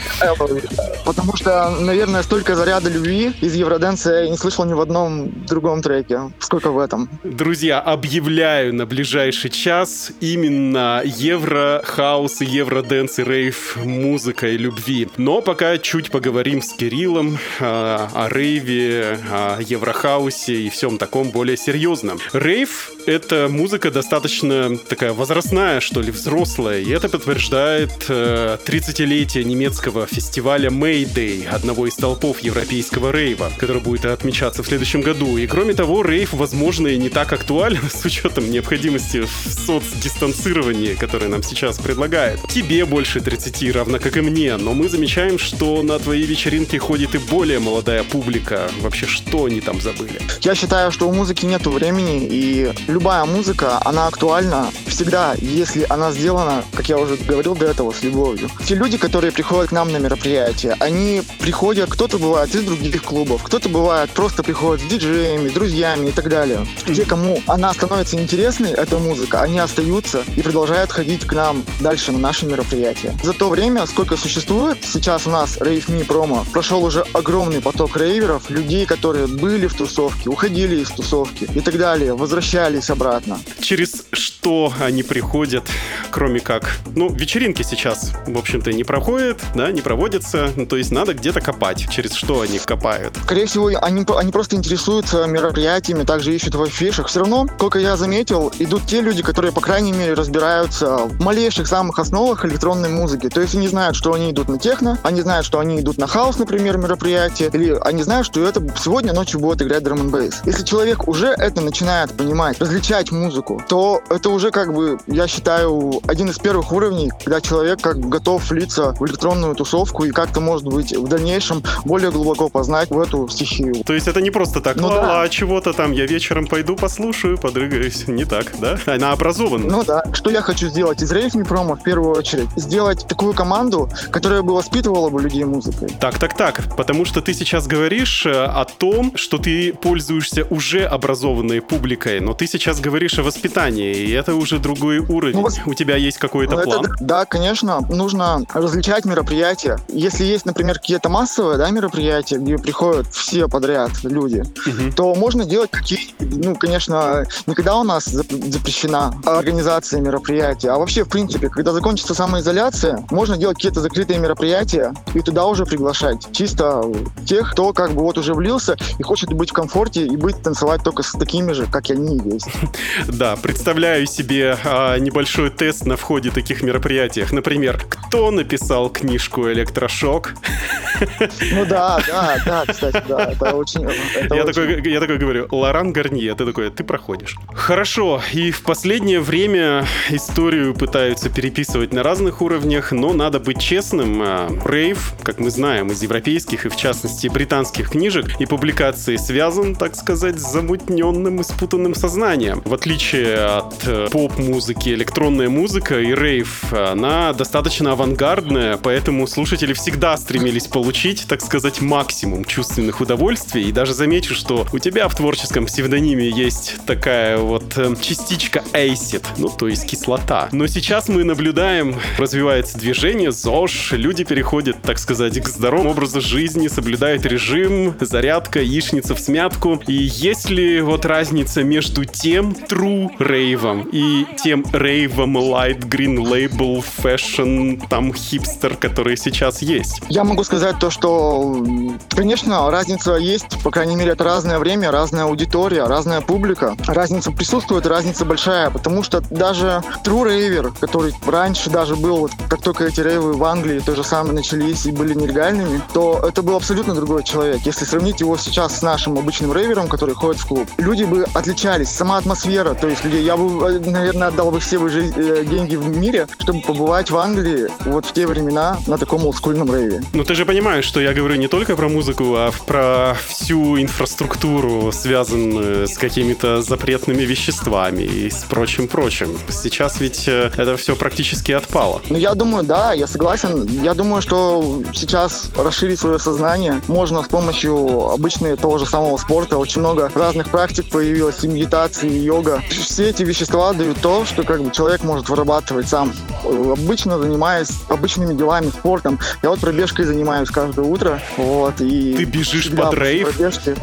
Потому 1.06 1.36
что, 1.36 1.70
наверное, 1.80 2.24
столько 2.24 2.56
заряда 2.56 2.90
любви 2.90 3.34
из 3.40 3.54
Евроденса 3.54 4.12
я 4.24 4.30
не 4.30 4.36
слышал 4.38 4.66
ни 4.66 4.74
в 4.74 4.82
одном 4.82 5.32
другом 5.46 5.82
треке. 5.84 6.32
Сколько 6.40 6.72
в 6.72 6.80
этом. 6.80 7.08
Друзья, 7.24 7.80
объявляю 7.80 8.74
на 8.74 8.86
ближайший 8.88 9.52
час 9.52 10.12
именно 10.22 11.02
евро, 11.06 11.82
хаус 11.86 12.42
и 12.42 12.46
евроденс 12.46 13.20
и 13.20 13.24
рейв 13.24 13.78
музыкой 13.84 14.58
любви. 14.58 15.01
Но 15.18 15.42
пока 15.42 15.78
чуть 15.78 16.12
поговорим 16.12 16.62
с 16.62 16.74
Кириллом 16.74 17.38
а, 17.60 18.10
о 18.14 18.30
рейве, 18.30 19.20
о 19.30 19.60
еврохаусе 19.60 20.64
и 20.64 20.70
всем 20.70 20.98
таком 20.98 21.32
более 21.32 21.58
серьезном. 21.58 22.20
Рейв— 22.34 22.92
это 23.06 23.48
музыка 23.50 23.92
достаточно 23.92 24.78
такая 24.78 25.14
возрастная, 25.14 25.80
что 25.80 26.02
ли, 26.02 26.12
взрослая, 26.12 26.80
и 26.80 26.90
это 26.90 27.10
подтверждает 27.10 27.92
э, 28.10 28.58
30-летие 28.66 29.44
немецкого 29.44 30.06
фестиваля 30.06 30.70
Mayday, 30.70 31.48
одного 31.48 31.88
из 31.88 31.96
толпов 31.96 32.40
европейского 32.40 33.12
рейва, 33.12 33.52
который 33.58 33.82
будет 33.82 34.06
отмечаться 34.06 34.64
в 34.64 34.68
следующем 34.68 35.02
году. 35.02 35.38
И 35.38 35.48
кроме 35.48 35.74
того, 35.74 36.04
рейв, 36.04 36.34
возможно, 36.34 36.88
и 36.88 36.98
не 36.98 37.10
так 37.10 37.34
актуален 37.34 37.90
с 37.94 38.04
учетом 38.06 38.50
необходимости 38.50 39.22
в 39.22 39.30
соцдистанцировании, 39.50 40.96
которое 40.96 41.28
нам 41.28 41.44
сейчас 41.44 41.78
предлагает. 41.78 42.40
Тебе 42.48 42.86
больше 42.86 43.22
30, 43.22 43.76
равно 43.76 44.00
как 44.00 44.18
и 44.18 44.22
мне, 44.22 44.58
но 44.58 44.74
мы 44.74 44.90
замечаем, 44.92 45.40
что 45.40 45.82
на 45.82 45.98
твои 45.98 46.24
вечеринки 46.24 46.76
ходит 46.78 47.16
и 47.16 47.18
более 47.18 47.60
молодая 47.60 48.04
публика. 48.04 48.70
Вообще, 48.82 49.08
что 49.08 49.46
они 49.46 49.62
там 49.62 49.82
забыли? 49.82 50.22
Я 50.42 50.54
считаю, 50.54 50.92
что 50.92 51.10
у 51.10 51.14
музыки 51.14 51.46
нету 51.46 51.72
времени, 51.72 52.28
и 52.30 52.72
любая 52.88 53.26
музыка, 53.26 53.80
она 53.86 54.08
актуальна 54.08 54.70
всегда, 54.88 55.34
если 55.40 55.86
она 55.90 56.12
сделана, 56.12 56.64
как 56.74 56.90
я 56.90 56.98
уже 56.98 57.16
говорил 57.16 57.56
до 57.56 57.68
этого, 57.68 57.92
с 57.92 58.04
любовью. 58.04 58.50
Те 58.66 58.76
люди, 58.76 58.98
которые 58.98 59.32
приходят 59.32 59.70
к 59.70 59.72
нам 59.72 59.92
на 59.92 59.98
мероприятия, 59.98 60.76
они 60.80 61.24
приходят, 61.40 61.90
кто-то 61.90 62.18
бывает 62.18 62.54
из 62.54 62.64
других 62.64 63.04
клубов, 63.04 63.44
кто-то 63.44 63.70
бывает 63.70 64.10
просто 64.12 64.44
приходит 64.44 64.86
с 64.86 64.90
диджеями, 64.90 65.50
друзьями 65.50 66.10
и 66.10 66.12
так 66.12 66.28
далее. 66.30 66.68
Те, 66.86 67.06
кому 67.06 67.42
она 67.48 67.74
становится 67.74 68.18
интересной, 68.18 68.72
эта 68.72 68.98
музыка, 69.00 69.42
они 69.42 69.60
остаются 69.60 70.24
и 70.36 70.42
продолжают 70.42 70.92
ходить 70.92 71.26
к 71.26 71.34
нам 71.34 71.64
дальше 71.80 72.12
на 72.12 72.20
наши 72.20 72.46
мероприятия. 72.46 73.16
За 73.24 73.34
то 73.34 73.50
время, 73.50 73.86
сколько 73.86 74.18
существует 74.18 74.71
сейчас 74.82 75.28
у 75.28 75.30
нас 75.30 75.58
Rave 75.58 75.88
Me 75.88 76.06
промо, 76.06 76.46
прошел 76.52 76.84
уже 76.84 77.06
огромный 77.14 77.62
поток 77.62 77.98
рейверов, 77.98 78.50
людей, 78.50 78.86
которые 78.86 79.28
были 79.28 79.68
в 79.68 79.74
тусовке, 79.74 80.30
уходили 80.30 80.82
из 80.82 80.90
тусовки 80.90 81.48
и 81.54 81.60
так 81.62 81.78
далее, 81.78 82.14
возвращались 82.16 82.90
обратно. 82.90 83.40
Через 83.60 84.06
что 84.12 84.74
они 84.80 85.04
приходят 85.04 85.64
кроме 86.12 86.40
как... 86.42 86.78
Ну, 86.94 87.10
вечеринки 87.12 87.64
сейчас, 87.64 88.12
в 88.28 88.38
общем-то, 88.38 88.72
не 88.74 88.84
проходят, 88.84 89.42
да, 89.56 89.72
не 89.72 89.82
проводятся. 89.82 90.52
Ну, 90.56 90.66
то 90.66 90.78
есть 90.78 90.92
надо 90.92 91.14
где-то 91.14 91.42
копать. 91.42 91.90
Через 91.90 92.14
что 92.14 92.42
они 92.42 92.60
копают? 92.60 93.16
Скорее 93.24 93.46
всего, 93.48 93.68
они, 93.82 94.06
они 94.16 94.32
просто 94.32 94.56
интересуются 94.56 95.26
мероприятиями, 95.26 96.04
также 96.04 96.36
ищут 96.36 96.56
в 96.56 96.62
афишах. 96.62 97.08
Все 97.08 97.22
равно, 97.22 97.48
сколько 97.58 97.80
я 97.80 97.96
заметил, 97.98 98.52
идут 98.60 98.86
те 98.86 99.02
люди, 99.02 99.24
которые, 99.24 99.52
по 99.52 99.62
крайней 99.62 99.94
мере, 99.94 100.14
разбираются 100.14 100.98
в 100.98 101.22
малейших 101.22 101.68
самых 101.68 101.98
основах 101.98 102.46
электронной 102.46 102.90
музыки. 102.90 103.30
То 103.30 103.42
есть 103.42 103.56
они 103.56 103.68
знают, 103.68 103.96
что 103.96 104.14
они 104.14 104.32
идут 104.32 104.50
на 104.50 104.60
техно, 104.62 104.98
они 105.04 105.22
знают, 105.22 105.46
что 105.46 105.60
они 105.60 105.80
идут 105.80 105.98
на 105.98 106.08
хаос, 106.08 106.38
например, 106.38 106.78
мероприятие, 106.78 107.50
или 107.54 107.78
они 107.82 108.04
знают, 108.04 108.28
что 108.28 108.46
это 108.46 108.62
сегодня 108.82 109.14
ночью 109.14 109.40
будет 109.40 109.62
играть 109.62 109.84
драм 109.84 110.00
н 110.00 110.32
Если 110.46 110.64
человек 110.64 111.08
уже 111.08 111.28
это 111.28 111.62
начинает 111.62 112.12
понимать, 112.14 112.60
различать 112.60 113.12
музыку, 113.12 113.62
то 113.68 114.02
это 114.10 114.30
уже 114.30 114.52
как 114.52 114.74
бы, 114.74 115.00
я 115.08 115.28
считаю, 115.28 116.00
один 116.08 116.30
из 116.30 116.38
первых 116.38 116.72
уровней, 116.72 117.12
когда 117.24 117.42
человек 117.42 117.82
как 117.82 118.00
бы 118.00 118.10
готов 118.10 118.50
влиться 118.50 118.94
в 119.00 119.06
электронную 119.06 119.56
тусовку 119.56 120.06
и 120.06 120.12
как-то, 120.12 120.40
может 120.40 120.66
быть, 120.66 120.96
в 120.96 121.08
дальнейшем 121.08 121.64
более 121.84 122.12
глубоко 122.12 122.50
познать 122.50 122.90
в 122.90 123.00
эту 123.00 123.28
стихию. 123.28 123.84
То 123.84 123.94
есть 123.94 124.08
это 124.08 124.22
не 124.22 124.30
просто 124.30 124.62
так, 124.62 124.78
Ну 124.78 124.88
ла 124.88 125.24
да. 125.24 125.30
чего-то 125.30 125.74
там, 125.74 125.92
я 125.92 126.06
вечером 126.06 126.48
пойду 126.48 126.76
послушаю, 126.76 127.38
подрыгаюсь. 127.38 128.08
Не 128.08 128.26
так, 128.26 128.46
да? 128.60 128.78
Она 128.86 129.12
образована. 129.12 129.66
Ну 129.70 129.84
да. 129.84 130.04
Что 130.14 130.30
я 130.30 130.42
хочу 130.42 130.68
сделать 130.68 131.02
из 131.02 131.12
Me 131.12 131.48
Promo 131.48 131.76
в 131.76 131.84
первую 131.84 132.16
очередь? 132.16 132.50
Сделать 132.56 133.08
такую 133.08 133.34
команду, 133.34 133.90
которая 134.12 134.42
бы 134.42 134.51
воспитывала 134.54 135.10
бы 135.10 135.22
людей 135.22 135.44
музыкой. 135.44 135.90
Так, 136.00 136.18
так, 136.20 136.36
так, 136.36 136.76
потому 136.76 137.06
что 137.06 137.22
ты 137.22 137.34
сейчас 137.34 137.68
говоришь 137.68 138.26
э, 138.26 138.32
о 138.32 138.66
том, 138.66 139.16
что 139.16 139.38
ты 139.38 139.74
пользуешься 139.74 140.46
уже 140.50 140.86
образованной 140.86 141.62
публикой, 141.62 142.20
но 142.20 142.34
ты 142.34 142.48
сейчас 142.48 142.80
говоришь 142.80 143.18
о 143.20 143.24
воспитании, 143.24 143.94
и 143.96 144.12
это 144.12 144.36
уже 144.36 144.60
другой 144.60 145.00
уровень. 145.00 145.40
Ну, 145.40 145.48
У 145.66 145.74
тебя 145.74 145.96
есть 145.96 146.18
какой-то 146.18 146.54
Ну, 146.56 146.60
это 146.60 146.70
план? 146.70 146.86
да, 147.00 147.26
конечно, 147.26 147.82
нужно 147.90 148.44
различать 148.54 149.06
мероприятия. 149.06 149.78
Если 149.90 150.24
есть, 150.24 150.46
например, 150.46 150.76
какие-то 150.80 151.10
массовые 151.10 151.58
да, 151.58 151.70
мероприятия, 151.70 152.38
где 152.38 152.58
приходят 152.58 153.08
все 153.14 153.48
подряд 153.48 153.92
люди, 154.04 154.44
Мгм. 154.66 154.94
то 154.94 155.16
можно 155.16 155.46
делать 155.46 155.72
какие 155.72 156.00
ну, 156.20 156.56
конечно, 156.56 157.26
никогда 157.48 157.76
у 157.78 157.84
нас 157.84 158.08
зап- 158.08 158.52
запрещена 158.52 159.14
организация 159.26 160.02
мероприятий, 160.02 160.68
а 160.68 160.78
вообще, 160.78 161.04
в 161.04 161.10
принципе, 161.10 161.50
когда 161.50 161.72
закончится 161.74 162.14
самоизоляция, 162.14 163.06
можно 163.12 163.38
делать 163.38 163.58
какие-то 163.58 163.82
закрытые 163.82 164.20
мероприятия 164.20 164.41
и 164.46 165.22
туда 165.22 165.46
уже 165.46 165.66
приглашать 165.66 166.28
чисто 166.32 166.84
тех, 167.26 167.52
кто 167.52 167.74
как 167.74 167.92
бы 167.94 168.02
вот 168.02 168.18
уже 168.18 168.34
влился 168.34 168.76
и 168.98 169.04
хочет 169.04 169.32
быть 169.34 169.52
в 169.52 169.54
комфорте 169.54 170.06
и 170.06 170.16
быть 170.16 170.42
танцевать 170.42 170.84
только 170.84 171.04
с 171.04 171.12
такими 171.12 171.52
же, 171.54 171.66
как 171.68 171.90
и 171.90 171.94
они 171.94 172.20
есть. 172.34 172.48
Да, 173.08 173.36
представляю 173.36 174.06
себе 174.08 174.58
а, 174.64 174.98
небольшой 174.98 175.50
тест 175.50 175.86
на 175.86 175.96
входе 175.98 176.32
таких 176.32 176.62
мероприятиях. 176.64 177.32
Например, 177.32 177.80
кто 177.88 178.32
написал 178.32 178.90
книжку 178.90 179.50
«Электрошок»? 179.52 180.34
Ну 181.52 181.66
да, 181.66 182.00
да, 182.08 182.38
да, 182.46 182.64
кстати, 182.68 183.04
да, 183.08 183.32
это 183.32 183.56
очень... 183.56 183.84
это 184.16 184.36
Я 184.36 184.44
очень- 184.44 184.54
такой, 184.54 184.92
я 184.92 185.00
такой 185.00 185.18
говорю, 185.18 185.48
Лоран 185.52 185.94
Гарнье, 185.94 186.34
ты 186.36 186.46
такой, 186.46 186.70
ты 186.70 186.84
проходишь. 186.84 187.36
Хорошо, 187.54 188.22
и 188.34 188.52
в 188.52 188.62
последнее 188.62 189.20
время 189.20 189.86
историю 190.10 190.74
пытаются 190.76 191.30
переписывать 191.30 191.92
на 191.94 192.04
разных 192.04 192.42
уровнях, 192.42 192.92
но 192.92 193.14
надо 193.14 193.40
быть 193.40 193.60
честным. 193.60 194.22
Рейв, 194.66 195.14
как 195.24 195.40
мы 195.40 195.50
знаем 195.50 195.92
из 195.92 196.02
европейских 196.02 196.66
и 196.66 196.70
в 196.70 196.76
частности 196.76 197.28
британских 197.28 197.90
книжек 197.90 198.40
и 198.40 198.46
публикаций, 198.46 199.18
связан, 199.18 199.76
так 199.76 199.96
сказать, 199.96 200.40
с 200.40 200.52
замутненным 200.52 201.42
и 201.42 201.44
спутанным 201.44 201.96
сознанием. 201.96 202.62
В 202.66 202.74
отличие 202.74 203.38
от 203.38 203.76
э, 203.86 204.08
поп-музыки, 204.12 204.90
электронная 204.90 205.50
музыка 205.50 206.00
и 206.00 206.14
рейв, 206.14 206.74
она 206.74 207.34
достаточно 207.34 207.94
авангардная, 207.94 208.78
поэтому 208.78 209.28
слушатели 209.28 209.74
всегда 209.74 210.18
стремились 210.18 210.68
получить, 210.68 211.26
так 211.28 211.42
сказать, 211.42 211.82
максимум 211.82 212.46
чувственных 212.46 213.02
удовольствий. 213.02 213.70
И 213.70 213.72
даже 213.72 213.94
замечу, 213.94 214.34
что 214.34 214.66
у 214.72 214.80
тебя 214.80 215.08
в 215.08 215.16
творческом 215.16 215.66
псевдониме 215.66 216.30
есть 216.30 216.76
такая 216.86 217.38
вот 217.38 217.78
э, 217.78 217.96
частичка 218.02 218.64
acid, 218.74 219.26
ну 219.38 219.50
то 219.50 219.68
есть 219.68 219.86
кислота. 219.86 220.50
Но 220.52 220.68
сейчас 220.68 221.10
мы 221.10 221.24
наблюдаем, 221.24 221.96
развивается 222.18 222.78
движение, 222.78 223.32
ЗОЖ, 223.32 223.94
люди 223.94 224.21
переходят, 224.24 224.82
так 224.82 225.00
сказать, 225.00 225.40
к 225.42 225.48
здоровому 225.48 225.92
образу 225.92 226.22
жизни, 226.22 226.68
соблюдают 226.68 227.26
режим, 227.26 227.96
зарядка, 228.00 228.62
яичница 228.62 229.16
в 229.16 229.20
смятку. 229.20 229.82
И 229.88 229.94
есть 229.94 230.50
ли 230.50 230.82
вот 230.82 231.06
разница 231.06 231.64
между 231.64 232.06
тем 232.06 232.52
true 232.52 233.10
рейвом 233.20 233.88
и 233.92 234.26
тем 234.44 234.66
рейвом 234.72 235.38
light 235.38 235.80
green 235.88 236.18
label 236.18 236.84
fashion 237.04 237.82
там 237.90 238.14
хипстер, 238.14 238.76
который 238.76 239.18
сейчас 239.18 239.62
есть? 239.62 240.02
Я 240.10 240.24
могу 240.24 240.44
сказать 240.44 240.80
то, 240.80 240.90
что, 240.90 241.64
конечно, 242.10 242.70
разница 242.72 243.16
есть, 243.16 243.62
по 243.64 243.72
крайней 243.72 243.96
мере, 243.96 244.12
это 244.12 244.24
разное 244.24 244.60
время, 244.60 244.92
разная 244.92 245.26
аудитория, 245.26 245.84
разная 245.84 246.22
публика. 246.22 246.76
Разница 246.88 247.32
присутствует, 247.32 247.86
разница 247.86 248.26
большая, 248.26 248.70
потому 248.70 249.04
что 249.04 249.22
даже 249.30 249.84
True 250.04 250.26
Raver, 250.26 250.74
который 250.80 251.14
раньше 251.26 251.70
даже 251.70 251.96
был, 251.96 252.18
вот 252.18 252.32
как 252.50 252.62
только 252.62 252.86
эти 252.86 253.02
рейвы 253.02 253.34
в 253.34 253.44
Англии 253.44 253.80
то 253.80 253.96
же 253.96 254.04
самое 254.12 254.36
начались 254.36 254.86
и 254.86 254.92
были 254.92 255.14
нелегальными, 255.14 255.82
то 255.94 256.22
это 256.28 256.42
был 256.42 256.58
абсолютно 256.58 256.94
другой 256.94 257.24
человек. 257.24 257.62
Если 257.64 257.86
сравнить 257.86 258.20
его 258.20 258.36
сейчас 258.36 258.80
с 258.80 258.82
нашим 258.82 259.18
обычным 259.18 259.54
рейвером, 259.54 259.88
который 259.88 260.16
ходит 260.16 260.42
в 260.42 260.48
клуб, 260.48 260.68
люди 260.78 261.06
бы 261.06 261.26
отличались, 261.34 261.88
сама 261.88 262.18
атмосфера, 262.18 262.74
то 262.74 262.90
есть 262.90 263.06
людей, 263.06 263.24
я 263.24 263.38
бы, 263.38 263.66
э, 263.66 263.80
наверное, 263.80 264.28
отдал 264.28 264.52
бы 264.52 264.60
все 264.60 264.80
бы 264.80 264.90
э, 264.90 265.46
деньги 265.46 265.78
в 265.78 265.88
мире, 265.98 266.28
чтобы 266.40 266.60
побывать 266.60 267.10
в 267.10 267.16
Англии 267.16 267.70
вот 267.86 268.06
в 268.06 268.12
те 268.12 268.28
времена 268.28 268.78
на 268.86 268.98
таком 268.98 269.26
олдскульном 269.26 269.74
рейве. 269.74 270.04
Ну 270.14 270.26
ты 270.26 270.36
же 270.36 270.46
понимаешь, 270.46 270.84
что 270.84 271.00
я 271.00 271.14
говорю 271.14 271.36
не 271.36 271.48
только 271.48 271.78
про 271.78 271.88
музыку, 271.88 272.36
а 272.36 272.52
про 272.66 273.16
всю 273.30 273.80
инфраструктуру, 273.80 274.92
связанную 274.92 275.88
с 275.88 275.98
какими-то 275.98 276.62
запретными 276.62 277.22
веществами 277.22 278.04
и 278.04 278.30
с 278.30 278.44
прочим-прочим. 278.44 279.38
Сейчас 279.48 280.02
ведь 280.02 280.28
э, 280.28 280.52
это 280.58 280.76
все 280.76 280.98
практически 280.98 281.54
отпало. 281.54 282.02
Ну, 282.10 282.18
я 282.18 282.36
думаю, 282.36 282.66
да, 282.66 282.92
я 282.92 283.08
согласен. 283.08 283.66
Я 283.68 283.94
думаю, 284.02 284.22
что 284.24 284.82
сейчас 284.94 285.52
расширить 285.56 286.00
свое 286.00 286.18
сознание 286.18 286.82
можно 286.88 287.22
с 287.22 287.28
помощью 287.28 288.10
обычного 288.10 288.58
того 288.58 288.80
же 288.80 288.88
самого 288.88 289.16
спорта. 289.18 289.58
Очень 289.60 289.82
много 289.82 290.12
разных 290.16 290.50
практик 290.50 290.90
появилось, 290.90 291.44
и 291.44 291.48
медитации, 291.48 292.10
и 292.10 292.18
йога. 292.24 292.64
Все 292.70 293.10
эти 293.10 293.22
вещества 293.22 293.74
дают 293.74 294.00
то, 294.02 294.26
что 294.26 294.42
как 294.42 294.64
бы 294.64 294.72
человек 294.72 295.04
может 295.04 295.30
вырабатывать 295.30 295.88
сам. 295.88 296.12
Обычно 296.44 297.20
занимаясь 297.20 297.70
обычными 297.90 298.34
делами, 298.34 298.70
спортом. 298.70 299.20
Я 299.44 299.52
вот 299.52 299.60
пробежкой 299.60 300.06
занимаюсь 300.06 300.50
каждое 300.50 300.86
утро. 300.86 301.22
Вот, 301.38 301.80
и 301.80 302.16
Ты 302.18 302.24
бежишь 302.24 302.72
под 302.72 302.96
рейв? 302.96 303.30
пробежки. 303.30 303.76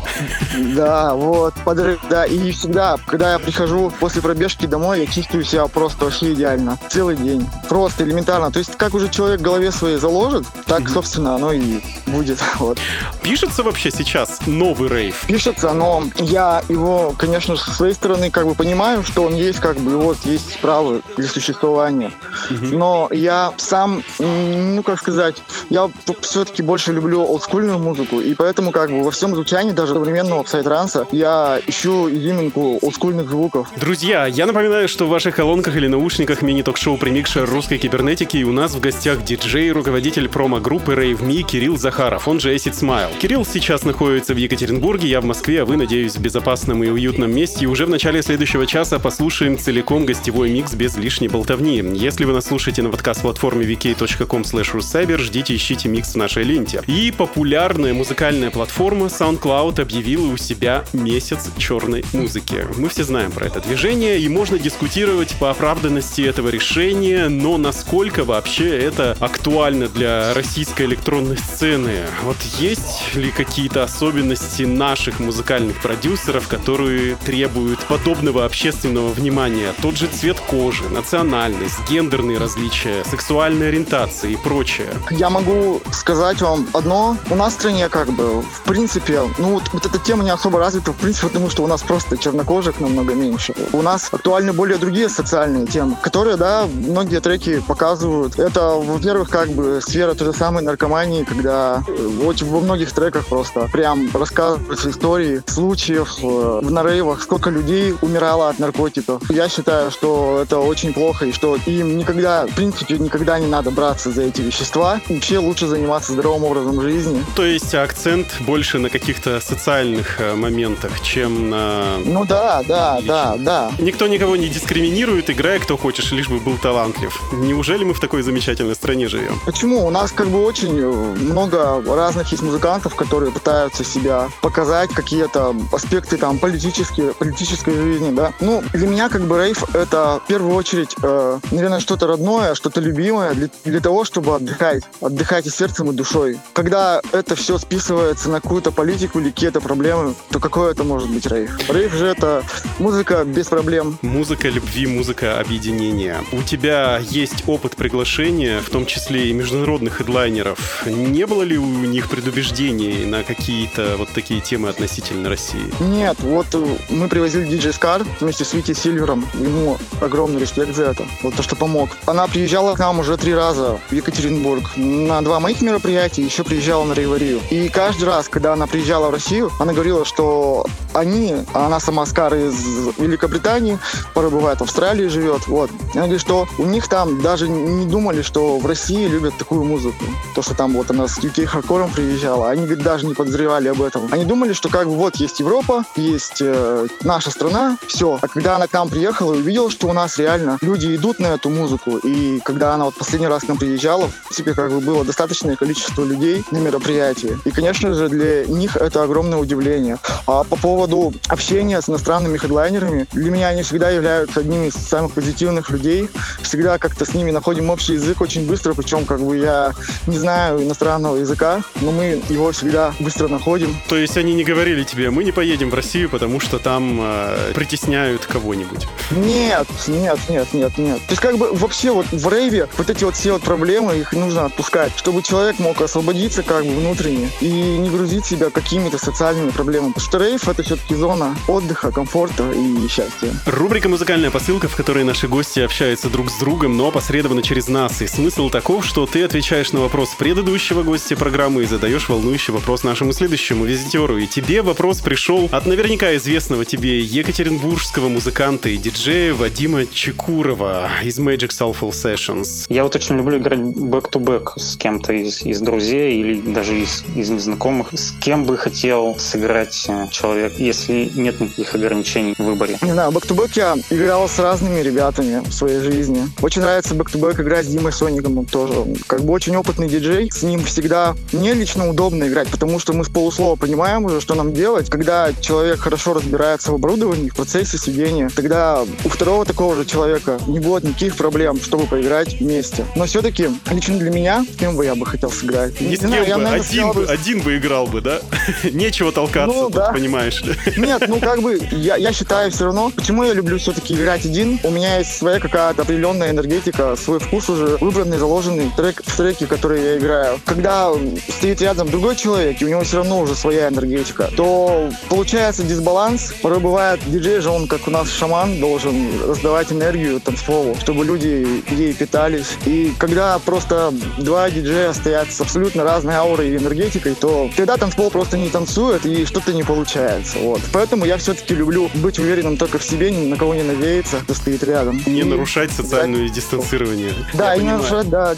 Да, 0.74 1.14
вот, 1.14 1.54
под 1.64 1.78
рейв, 1.78 2.00
да. 2.10 2.24
И 2.24 2.50
всегда, 2.50 2.96
когда 3.06 3.34
я 3.34 3.38
прихожу 3.38 3.92
после 4.00 4.20
пробежки 4.20 4.66
домой, 4.66 5.00
я 5.00 5.06
чувствую 5.06 5.44
себя 5.44 5.68
просто 5.68 6.06
вообще 6.06 6.32
идеально. 6.32 6.76
Целый 6.88 7.16
день. 7.16 7.46
Просто 7.68 8.02
элементарно. 8.02 8.50
То 8.50 8.58
есть, 8.58 8.76
как 8.76 8.94
уже 8.94 9.08
человек 9.08 9.38
в 9.38 9.44
голове 9.44 9.70
своей 9.70 9.96
заложит, 10.08 10.46
так, 10.64 10.88
собственно, 10.88 11.34
оно 11.34 11.52
и 11.52 11.80
будет. 12.06 12.38
Вот. 12.58 12.78
Пишется 13.22 13.62
вообще 13.62 13.90
сейчас 13.90 14.40
новый 14.46 14.88
рейв? 14.88 15.24
Пишется, 15.28 15.72
но 15.72 16.02
я 16.18 16.62
его, 16.68 17.14
конечно 17.16 17.56
со 17.56 17.70
своей 17.70 17.94
стороны 17.94 18.30
как 18.30 18.46
бы 18.46 18.54
понимаю, 18.54 19.04
что 19.04 19.22
он 19.22 19.34
есть, 19.34 19.60
как 19.60 19.76
бы, 19.76 19.96
вот, 19.96 20.18
есть 20.24 20.58
право 20.60 21.02
для 21.16 21.28
существования. 21.28 22.10
Но 22.50 23.08
я 23.12 23.52
сам, 23.58 24.02
ну, 24.18 24.82
как 24.82 24.98
сказать, 24.98 25.36
я 25.70 25.88
все-таки 26.20 26.62
больше 26.62 26.92
люблю 26.92 27.22
олдскульную 27.22 27.78
музыку, 27.78 28.20
и 28.20 28.34
поэтому, 28.34 28.72
как 28.72 28.90
бы, 28.90 29.04
во 29.04 29.10
всем 29.10 29.34
звучании, 29.34 29.72
даже 29.72 29.94
современного 29.94 30.42
псай-транса, 30.42 31.06
я 31.12 31.60
ищу 31.66 32.10
изюминку 32.10 32.78
олдскульных 32.82 33.28
звуков. 33.28 33.68
Друзья, 33.76 34.26
я 34.26 34.46
напоминаю, 34.46 34.88
что 34.88 35.06
в 35.06 35.10
ваших 35.10 35.36
колонках 35.36 35.76
или 35.76 35.86
наушниках 35.86 36.42
мини-ток-шоу 36.42 36.96
«Примикшер 36.96 37.48
русской 37.48 37.78
кибернетики» 37.78 38.38
и 38.38 38.44
у 38.44 38.52
нас 38.52 38.72
в 38.72 38.80
гостях 38.80 39.22
диджей, 39.22 39.70
руководитель 39.88 40.28
промо-группы 40.28 40.92
Rave 40.92 41.22
Me 41.22 41.42
Кирилл 41.42 41.78
Захаров, 41.78 42.28
он 42.28 42.40
же 42.40 42.54
Acid 42.54 42.74
Smile. 42.74 43.08
Кирилл 43.18 43.46
сейчас 43.46 43.84
находится 43.84 44.34
в 44.34 44.36
Екатеринбурге, 44.36 45.08
я 45.08 45.22
в 45.22 45.24
Москве, 45.24 45.62
а 45.62 45.64
вы, 45.64 45.78
надеюсь, 45.78 46.14
в 46.14 46.20
безопасном 46.20 46.84
и 46.84 46.90
уютном 46.90 47.34
месте. 47.34 47.64
И 47.64 47.66
уже 47.66 47.86
в 47.86 47.88
начале 47.88 48.20
следующего 48.20 48.66
часа 48.66 48.98
послушаем 48.98 49.56
целиком 49.56 50.04
гостевой 50.04 50.50
микс 50.50 50.74
без 50.74 50.98
лишней 50.98 51.28
болтовни. 51.28 51.82
Если 51.94 52.26
вы 52.26 52.34
нас 52.34 52.44
слушаете 52.44 52.82
на 52.82 52.90
подкаст-платформе 52.90 53.64
vk.com 53.64 54.42
russcyber, 54.42 55.16
ждите, 55.16 55.56
ищите 55.56 55.88
микс 55.88 56.12
в 56.12 56.16
нашей 56.16 56.42
ленте. 56.42 56.82
И 56.86 57.10
популярная 57.10 57.94
музыкальная 57.94 58.50
платформа 58.50 59.06
SoundCloud 59.06 59.80
объявила 59.80 60.26
у 60.26 60.36
себя 60.36 60.84
месяц 60.92 61.50
черной 61.56 62.04
музыки. 62.12 62.66
Мы 62.76 62.90
все 62.90 63.04
знаем 63.04 63.32
про 63.32 63.46
это 63.46 63.60
движение, 63.60 64.18
и 64.18 64.28
можно 64.28 64.58
дискутировать 64.58 65.34
по 65.40 65.50
оправданности 65.50 66.20
этого 66.20 66.50
решения, 66.50 67.30
но 67.30 67.56
насколько 67.56 68.24
вообще 68.24 68.68
это 68.78 69.16
актуально 69.18 69.77
для 69.86 70.34
российской 70.34 70.86
электронной 70.86 71.38
сцены? 71.38 72.00
Вот 72.24 72.36
есть 72.58 73.14
ли 73.14 73.30
какие-то 73.30 73.84
особенности 73.84 74.62
наших 74.62 75.20
музыкальных 75.20 75.80
продюсеров, 75.80 76.48
которые 76.48 77.14
требуют 77.16 77.78
подобного 77.86 78.44
общественного 78.44 79.10
внимания? 79.10 79.72
Тот 79.80 79.96
же 79.96 80.08
цвет 80.08 80.40
кожи, 80.40 80.88
национальность, 80.88 81.78
гендерные 81.88 82.38
различия, 82.38 83.04
сексуальная 83.04 83.68
ориентация 83.68 84.30
и 84.30 84.36
прочее. 84.36 84.88
Я 85.10 85.30
могу 85.30 85.80
сказать 85.92 86.40
вам 86.40 86.66
одно. 86.72 87.16
У 87.30 87.34
нас 87.34 87.52
в 87.52 87.56
стране 87.56 87.88
как 87.88 88.08
бы, 88.10 88.42
в 88.42 88.62
принципе, 88.64 89.22
ну 89.38 89.50
вот, 89.54 89.64
вот 89.72 89.86
эта 89.86 89.98
тема 89.98 90.24
не 90.24 90.30
особо 90.30 90.58
развита, 90.58 90.92
в 90.92 90.96
принципе, 90.96 91.28
потому 91.28 91.50
что 91.50 91.62
у 91.62 91.66
нас 91.66 91.82
просто 91.82 92.16
чернокожих 92.16 92.80
намного 92.80 93.14
меньше. 93.14 93.54
У 93.72 93.82
нас 93.82 94.08
актуальны 94.10 94.52
более 94.52 94.78
другие 94.78 95.08
социальные 95.08 95.66
темы, 95.66 95.96
которые, 96.02 96.36
да, 96.36 96.66
многие 96.66 97.20
треки 97.20 97.60
показывают. 97.60 98.38
Это, 98.38 98.70
во-первых, 98.70 99.28
как 99.28 99.50
бы 99.50 99.67
сфера 99.80 100.14
той 100.14 100.28
же 100.28 100.32
самой 100.32 100.62
наркомании, 100.62 101.24
когда 101.24 101.82
э, 101.86 102.06
вот 102.22 102.40
во 102.42 102.60
многих 102.60 102.92
треках 102.92 103.26
просто 103.26 103.68
прям 103.72 104.10
рассказываются 104.14 104.90
истории 104.90 105.42
случаев 105.46 106.16
э, 106.22 106.60
в 106.62 106.70
нарейвах, 106.70 107.22
сколько 107.22 107.50
людей 107.50 107.94
умирало 108.02 108.48
от 108.48 108.58
наркотиков. 108.58 109.22
Я 109.30 109.48
считаю, 109.48 109.90
что 109.90 110.40
это 110.42 110.58
очень 110.58 110.92
плохо 110.92 111.26
и 111.26 111.32
что 111.32 111.56
им 111.66 111.96
никогда, 111.96 112.46
в 112.46 112.54
принципе, 112.54 112.98
никогда 112.98 113.38
не 113.38 113.46
надо 113.46 113.70
браться 113.70 114.10
за 114.10 114.22
эти 114.22 114.40
вещества. 114.40 115.00
Вообще 115.08 115.38
лучше 115.38 115.66
заниматься 115.66 116.12
здоровым 116.12 116.44
образом 116.44 116.80
жизни. 116.80 117.24
То 117.36 117.44
есть 117.44 117.74
акцент 117.74 118.26
больше 118.40 118.78
на 118.78 118.90
каких-то 118.90 119.40
социальных 119.40 120.20
э, 120.20 120.34
моментах, 120.34 121.00
чем 121.02 121.50
на... 121.50 121.98
Ну 122.04 122.24
да, 122.24 122.62
да, 122.66 123.00
да, 123.06 123.36
да. 123.38 123.72
Никто 123.78 124.06
никого 124.06 124.36
не 124.36 124.48
дискриминирует, 124.48 125.30
играй 125.30 125.58
кто 125.58 125.76
хочешь, 125.76 126.12
лишь 126.12 126.28
бы 126.28 126.38
был 126.40 126.56
талантлив. 126.58 127.20
Неужели 127.32 127.84
мы 127.84 127.94
в 127.94 128.00
такой 128.00 128.22
замечательной 128.22 128.74
стране 128.74 129.08
живем? 129.08 129.40
Почему? 129.58 129.84
У 129.84 129.90
нас 129.90 130.12
как 130.12 130.28
бы 130.28 130.44
очень 130.44 130.78
э, 130.78 130.86
много 130.86 131.82
разных 131.84 132.30
есть 132.30 132.44
музыкантов, 132.44 132.94
которые 132.94 133.32
пытаются 133.32 133.82
себя 133.82 134.28
показать, 134.40 134.88
какие-то 134.90 135.52
аспекты 135.72 136.16
там 136.16 136.38
политические, 136.38 137.12
политической 137.12 137.74
жизни, 137.74 138.14
да. 138.14 138.32
Ну, 138.38 138.62
для 138.72 138.86
меня 138.86 139.08
как 139.08 139.22
бы 139.22 139.36
рейв 139.36 139.64
это 139.74 140.20
в 140.24 140.28
первую 140.28 140.54
очередь, 140.54 140.94
э, 141.02 141.40
наверное, 141.50 141.80
что-то 141.80 142.06
родное, 142.06 142.54
что-то 142.54 142.80
любимое 142.80 143.34
для, 143.34 143.48
для 143.64 143.80
того, 143.80 144.04
чтобы 144.04 144.36
отдыхать. 144.36 144.84
Отдыхать 145.00 145.48
и 145.48 145.50
сердцем, 145.50 145.90
и 145.90 145.92
душой. 145.92 146.38
Когда 146.52 147.02
это 147.10 147.34
все 147.34 147.58
списывается 147.58 148.30
на 148.30 148.40
какую-то 148.40 148.70
политику 148.70 149.18
или 149.18 149.30
какие-то 149.30 149.60
проблемы, 149.60 150.14
то 150.30 150.38
какой 150.38 150.70
это 150.70 150.84
может 150.84 151.10
быть 151.10 151.26
рейв? 151.26 151.68
Рейв 151.68 151.92
же 151.94 152.06
это 152.06 152.44
музыка 152.78 153.24
без 153.24 153.48
проблем. 153.48 153.98
Музыка 154.02 154.50
любви, 154.50 154.86
музыка 154.86 155.40
объединения. 155.40 156.18
У 156.30 156.42
тебя 156.44 157.00
есть 157.10 157.42
опыт 157.48 157.74
приглашения, 157.74 158.60
в 158.60 158.70
том 158.70 158.86
числе 158.86 159.30
и 159.30 159.32
международных 159.48 159.94
хедлайнеров. 159.94 160.86
Не 160.86 161.26
было 161.26 161.42
ли 161.42 161.56
у 161.56 161.64
них 161.64 162.10
предубеждений 162.10 163.06
на 163.06 163.24
какие-то 163.24 163.96
вот 163.96 164.10
такие 164.10 164.42
темы 164.42 164.68
относительно 164.68 165.30
России? 165.30 165.72
Нет, 165.80 166.18
вот 166.20 166.46
э, 166.52 166.76
мы 166.90 167.08
привозили 167.08 167.46
диджей 167.46 167.72
Скар 167.72 168.04
вместе 168.20 168.44
с 168.44 168.52
Вити 168.52 168.74
Сильвером. 168.74 169.26
Ему 169.34 169.78
огромный 170.02 170.40
респект 170.40 170.76
за 170.76 170.84
это. 170.84 171.06
Вот 171.22 171.34
то, 171.34 171.42
что 171.42 171.56
помог. 171.56 171.88
Она 172.04 172.26
приезжала 172.26 172.74
к 172.74 172.78
нам 172.78 172.98
уже 172.98 173.16
три 173.16 173.34
раза 173.34 173.80
в 173.88 173.92
Екатеринбург 173.92 174.76
на 174.76 175.22
два 175.22 175.40
моих 175.40 175.62
мероприятия, 175.62 176.22
еще 176.22 176.44
приезжала 176.44 176.84
на 176.84 176.92
Рейварию. 176.92 177.40
И 177.50 177.70
каждый 177.70 178.04
раз, 178.04 178.28
когда 178.28 178.52
она 178.52 178.66
приезжала 178.66 179.08
в 179.08 179.12
Россию, 179.12 179.50
она 179.58 179.72
говорила, 179.72 180.04
что 180.04 180.66
они, 180.92 181.36
а 181.54 181.66
она 181.66 181.80
сама 181.80 182.04
Скар 182.04 182.34
из 182.34 182.54
Великобритании, 182.98 183.78
порой 184.12 184.30
бывает 184.30 184.58
в 184.58 184.64
Австралии 184.64 185.08
живет, 185.08 185.46
вот. 185.46 185.70
Она 185.94 186.02
говорит, 186.02 186.20
что 186.20 186.46
у 186.58 186.64
них 186.64 186.88
там 186.88 187.22
даже 187.22 187.48
не 187.48 187.86
думали, 187.86 188.20
что 188.20 188.58
в 188.58 188.66
России 188.66 189.06
любят 189.06 189.37
такую 189.38 189.64
музыку. 189.64 190.04
То, 190.34 190.42
что 190.42 190.54
там 190.54 190.72
вот 190.74 190.90
она 190.90 191.08
с 191.08 191.18
UK 191.18 191.46
хардкором 191.46 191.90
приезжала, 191.90 192.50
они 192.50 192.66
говорит, 192.66 192.84
даже 192.84 193.06
не 193.06 193.14
подозревали 193.14 193.68
об 193.68 193.82
этом. 193.82 194.08
Они 194.10 194.24
думали, 194.24 194.52
что 194.52 194.68
как 194.68 194.86
бы 194.86 194.94
вот 194.94 195.16
есть 195.16 195.40
Европа, 195.40 195.84
есть 195.96 196.38
э, 196.40 196.86
наша 197.02 197.30
страна, 197.30 197.78
все. 197.86 198.18
А 198.20 198.28
когда 198.28 198.56
она 198.56 198.66
к 198.66 198.72
нам 198.72 198.88
приехала 198.88 199.34
и 199.34 199.38
увидела, 199.38 199.70
что 199.70 199.88
у 199.88 199.92
нас 199.92 200.18
реально 200.18 200.58
люди 200.60 200.94
идут 200.94 201.18
на 201.18 201.28
эту 201.28 201.50
музыку, 201.50 201.98
и 201.98 202.40
когда 202.40 202.74
она 202.74 202.86
вот 202.86 202.94
последний 202.94 203.28
раз 203.28 203.44
к 203.44 203.48
нам 203.48 203.58
приезжала, 203.58 204.08
в 204.08 204.28
принципе, 204.28 204.54
как 204.54 204.70
бы 204.70 204.80
было 204.80 205.04
достаточное 205.04 205.56
количество 205.56 206.04
людей 206.04 206.44
на 206.50 206.58
мероприятии. 206.58 207.38
И, 207.44 207.50
конечно 207.50 207.94
же, 207.94 208.08
для 208.08 208.44
них 208.46 208.76
это 208.76 209.02
огромное 209.02 209.38
удивление. 209.38 209.98
А 210.26 210.44
по 210.44 210.56
поводу 210.56 211.12
общения 211.28 211.80
с 211.80 211.88
иностранными 211.88 212.38
хедлайнерами, 212.38 213.06
для 213.12 213.30
меня 213.30 213.48
они 213.48 213.62
всегда 213.62 213.90
являются 213.90 214.40
одними 214.40 214.66
из 214.66 214.74
самых 214.74 215.12
позитивных 215.12 215.70
людей. 215.70 216.08
Всегда 216.42 216.78
как-то 216.78 217.04
с 217.04 217.14
ними 217.14 217.30
находим 217.30 217.70
общий 217.70 217.94
язык 217.94 218.20
очень 218.20 218.46
быстро, 218.46 218.74
причем 218.74 219.04
как 219.04 219.20
бы 219.20 219.27
я 219.34 219.72
не 220.06 220.18
знаю 220.18 220.62
иностранного 220.62 221.16
языка, 221.16 221.62
но 221.80 221.92
мы 221.92 222.22
его 222.28 222.52
всегда 222.52 222.94
быстро 223.00 223.28
находим. 223.28 223.76
То 223.88 223.96
есть 223.96 224.16
они 224.16 224.34
не 224.34 224.44
говорили 224.44 224.84
тебе, 224.84 225.10
мы 225.10 225.24
не 225.24 225.32
поедем 225.32 225.70
в 225.70 225.74
Россию, 225.74 226.08
потому 226.08 226.40
что 226.40 226.58
там 226.58 226.98
э, 227.00 227.52
притесняют 227.54 228.26
кого-нибудь? 228.26 228.86
Нет, 229.10 229.66
нет, 229.86 230.18
нет, 230.28 230.52
нет, 230.52 230.78
нет. 230.78 230.98
То 230.98 231.10
есть 231.10 231.20
как 231.20 231.38
бы 231.38 231.52
вообще 231.52 231.92
вот 231.92 232.06
в 232.10 232.28
рейве 232.28 232.68
вот 232.76 232.90
эти 232.90 233.04
вот 233.04 233.16
все 233.16 233.32
вот 233.32 233.42
проблемы, 233.42 233.98
их 233.98 234.12
нужно 234.12 234.44
отпускать, 234.46 234.92
чтобы 234.96 235.22
человек 235.22 235.58
мог 235.58 235.80
освободиться 235.80 236.42
как 236.42 236.64
бы 236.64 236.70
внутренне 236.70 237.30
и 237.40 237.50
не 237.50 237.90
грузить 237.90 238.26
себя 238.26 238.50
какими-то 238.50 238.98
социальными 238.98 239.50
проблемами. 239.50 239.92
Потому 239.92 240.06
что 240.08 240.18
рейв 240.18 240.48
это 240.48 240.62
все-таки 240.62 240.94
зона 240.94 241.36
отдыха, 241.46 241.90
комфорта 241.90 242.50
и 242.50 242.88
счастья. 242.88 243.32
Рубрика 243.46 243.88
«Музыкальная 243.88 244.30
посылка», 244.30 244.68
в 244.68 244.76
которой 244.76 245.04
наши 245.04 245.28
гости 245.28 245.60
общаются 245.60 246.08
друг 246.08 246.30
с 246.30 246.38
другом, 246.38 246.76
но 246.76 246.88
опосредованно 246.88 247.42
через 247.42 247.68
нас. 247.68 248.00
И 248.02 248.06
смысл 248.06 248.50
таков, 248.50 248.84
что 248.84 249.06
ты 249.06 249.17
отвечаешь 249.22 249.72
на 249.72 249.80
вопрос 249.80 250.14
предыдущего 250.18 250.82
гостя 250.82 251.16
программы 251.16 251.62
и 251.62 251.66
задаешь 251.66 252.08
волнующий 252.08 252.52
вопрос 252.52 252.84
нашему 252.84 253.12
следующему 253.12 253.64
визитеру. 253.64 254.18
И 254.18 254.26
тебе 254.26 254.62
вопрос 254.62 255.00
пришел 255.00 255.48
от 255.52 255.66
наверняка 255.66 256.16
известного 256.16 256.64
тебе 256.64 257.00
екатеринбургского 257.00 258.08
музыканта 258.08 258.68
и 258.68 258.76
диджея 258.76 259.34
Вадима 259.34 259.86
Чекурова 259.86 260.90
из 261.02 261.18
Magic 261.18 261.48
Soulful 261.48 261.90
Sessions. 261.90 262.66
Я 262.68 262.84
вот 262.84 262.94
очень 262.96 263.16
люблю 263.16 263.38
играть 263.38 263.60
back-to-back 263.60 264.58
с 264.58 264.76
кем-то 264.76 265.12
из, 265.12 265.42
из 265.42 265.60
друзей 265.60 266.20
или 266.20 266.40
даже 266.40 266.78
из, 266.78 267.04
из 267.14 267.30
незнакомых. 267.30 267.88
С 267.92 268.12
кем 268.20 268.44
бы 268.44 268.56
хотел 268.56 269.16
сыграть 269.18 269.86
э, 269.88 270.06
человек, 270.10 270.54
если 270.58 271.10
нет 271.14 271.40
никаких 271.40 271.74
ограничений 271.74 272.34
в 272.38 272.44
выборе? 272.44 272.78
Не 272.82 272.92
знаю, 272.92 273.10
back-to-back 273.12 273.50
я 273.54 273.76
играл 273.90 274.28
с 274.28 274.38
разными 274.38 274.80
ребятами 274.80 275.42
в 275.46 275.52
своей 275.52 275.80
жизни. 275.80 276.28
Очень 276.42 276.62
нравится 276.62 276.94
back-to-back 276.94 277.40
играть 277.40 277.66
с 277.66 277.68
Димой 277.68 277.92
Соником, 277.92 278.38
он 278.38 278.46
тоже 278.46 278.84
как 279.06 279.22
бы 279.22 279.32
очень 279.32 279.56
опытный 279.56 279.88
диджей. 279.88 280.30
С 280.30 280.42
ним 280.42 280.64
всегда 280.64 281.14
мне 281.32 281.54
лично 281.54 281.88
удобно 281.88 282.24
играть, 282.28 282.48
потому 282.48 282.78
что 282.78 282.92
мы 282.92 283.04
с 283.04 283.08
полуслова 283.08 283.56
понимаем 283.56 284.04
уже, 284.04 284.20
что 284.20 284.34
нам 284.34 284.52
делать. 284.52 284.90
Когда 284.90 285.32
человек 285.40 285.80
хорошо 285.80 286.14
разбирается 286.14 286.72
в 286.72 286.74
оборудовании, 286.74 287.28
в 287.30 287.34
процессе 287.36 287.78
сведения, 287.78 288.30
тогда 288.34 288.84
у 289.04 289.08
второго 289.08 289.44
такого 289.44 289.76
же 289.76 289.84
человека 289.84 290.38
не 290.46 290.60
будет 290.60 290.84
никаких 290.84 291.16
проблем, 291.16 291.60
чтобы 291.60 291.86
поиграть 291.86 292.40
вместе. 292.40 292.84
Но 292.96 293.06
все-таки 293.06 293.48
лично 293.70 293.98
для 293.98 294.10
меня, 294.10 294.44
с 294.52 294.56
кем 294.56 294.76
бы 294.76 294.84
я 294.84 294.94
бы 294.94 295.06
хотел 295.06 295.30
сыграть? 295.30 295.80
Не 295.80 295.96
с 295.96 296.00
знаю, 296.00 296.24
кем 296.24 296.28
я, 296.28 296.36
бы, 296.36 296.42
наверное, 296.42 296.60
один 296.66 296.88
сказал 296.88 296.94
бы, 296.94 297.06
один 297.12 297.40
бы 297.42 297.56
играл 297.56 297.86
бы, 297.86 298.00
да? 298.00 298.20
Нечего 298.72 299.12
толкаться 299.12 299.56
Ну, 299.56 299.64
тут, 299.64 299.74
да. 299.74 299.92
понимаешь 299.92 300.42
ли. 300.42 300.54
Нет, 300.76 301.04
ну 301.08 301.20
как 301.20 301.42
бы, 301.42 301.60
я, 301.72 301.96
я 301.96 302.12
считаю 302.12 302.50
все 302.50 302.64
равно, 302.66 302.90
почему 302.94 303.24
я 303.24 303.32
люблю 303.32 303.58
все-таки 303.58 303.94
играть 303.94 304.24
один. 304.24 304.58
У 304.62 304.70
меня 304.70 304.98
есть 304.98 305.16
своя 305.16 305.40
какая-то 305.40 305.82
определенная 305.82 306.30
энергетика, 306.30 306.96
свой 306.96 307.18
вкус 307.18 307.48
уже 307.48 307.76
выбранный, 307.80 308.18
заложенный 308.18 308.70
трек, 308.92 309.02
в 309.04 309.16
треке, 309.16 309.46
который 309.46 309.82
я 309.82 309.98
играю. 309.98 310.40
Когда 310.44 310.92
стоит 311.28 311.60
рядом 311.60 311.90
другой 311.90 312.16
человек, 312.16 312.60
и 312.60 312.64
у 312.64 312.68
него 312.68 312.82
все 312.82 312.98
равно 312.98 313.20
уже 313.20 313.34
своя 313.34 313.68
энергетика, 313.68 314.30
то 314.36 314.90
получается 315.08 315.62
дисбаланс. 315.62 316.32
Порой 316.42 316.60
бывает, 316.60 317.00
диджей 317.06 317.40
же, 317.40 317.50
он 317.50 317.66
как 317.68 317.86
у 317.86 317.90
нас 317.90 318.10
шаман, 318.10 318.60
должен 318.60 319.08
раздавать 319.26 319.72
энергию 319.72 320.20
танцполу, 320.20 320.76
чтобы 320.80 321.04
люди 321.04 321.62
ей 321.70 321.92
питались. 321.92 322.56
И 322.66 322.92
когда 322.98 323.38
просто 323.38 323.92
два 324.18 324.50
диджея 324.50 324.92
стоят 324.92 325.30
с 325.32 325.40
абсолютно 325.40 325.84
разной 325.84 326.14
аурой 326.14 326.50
и 326.50 326.56
энергетикой, 326.56 327.14
то 327.14 327.50
тогда 327.56 327.76
танцпол 327.76 328.10
просто 328.10 328.38
не 328.38 328.48
танцует 328.48 329.04
и 329.06 329.24
что-то 329.24 329.52
не 329.52 329.62
получается. 329.64 330.38
Вот. 330.38 330.60
Поэтому 330.72 331.04
я 331.04 331.16
все-таки 331.18 331.54
люблю 331.54 331.90
быть 331.94 332.18
уверенным 332.18 332.56
только 332.56 332.78
в 332.78 332.84
себе, 332.84 333.10
ни 333.10 333.26
на 333.26 333.36
кого 333.36 333.54
не 333.54 333.62
надеяться, 333.62 334.16
кто 334.20 334.34
стоит 334.34 334.62
рядом. 334.64 335.00
Не 335.06 335.20
И- 335.20 335.24
нарушать 335.24 335.70
социальное 335.72 336.28
дистанцирование. 336.28 337.12
Да, 337.34 337.52
Я 337.54 337.56
и 337.56 337.58
не 337.58 337.64
понимаю. 337.70 337.82
нарушать, 337.82 338.08
да. 338.08 338.34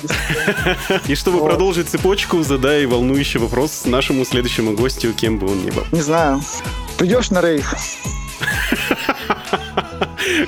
И 1.08 1.14
чтобы 1.14 1.44
продолжить 1.44 1.88
цепочку, 1.88 2.42
задай 2.42 2.86
волнующий 2.86 3.40
вопрос 3.40 3.84
нашему 3.84 4.24
следующему 4.24 4.72
гостю, 4.72 5.12
кем 5.12 5.38
бы 5.38 5.50
он 5.50 5.64
ни 5.64 5.70
был. 5.70 5.84
Не 5.92 6.02
знаю. 6.02 6.42
Придешь 6.98 7.30
на 7.30 7.40
рейв? 7.40 7.74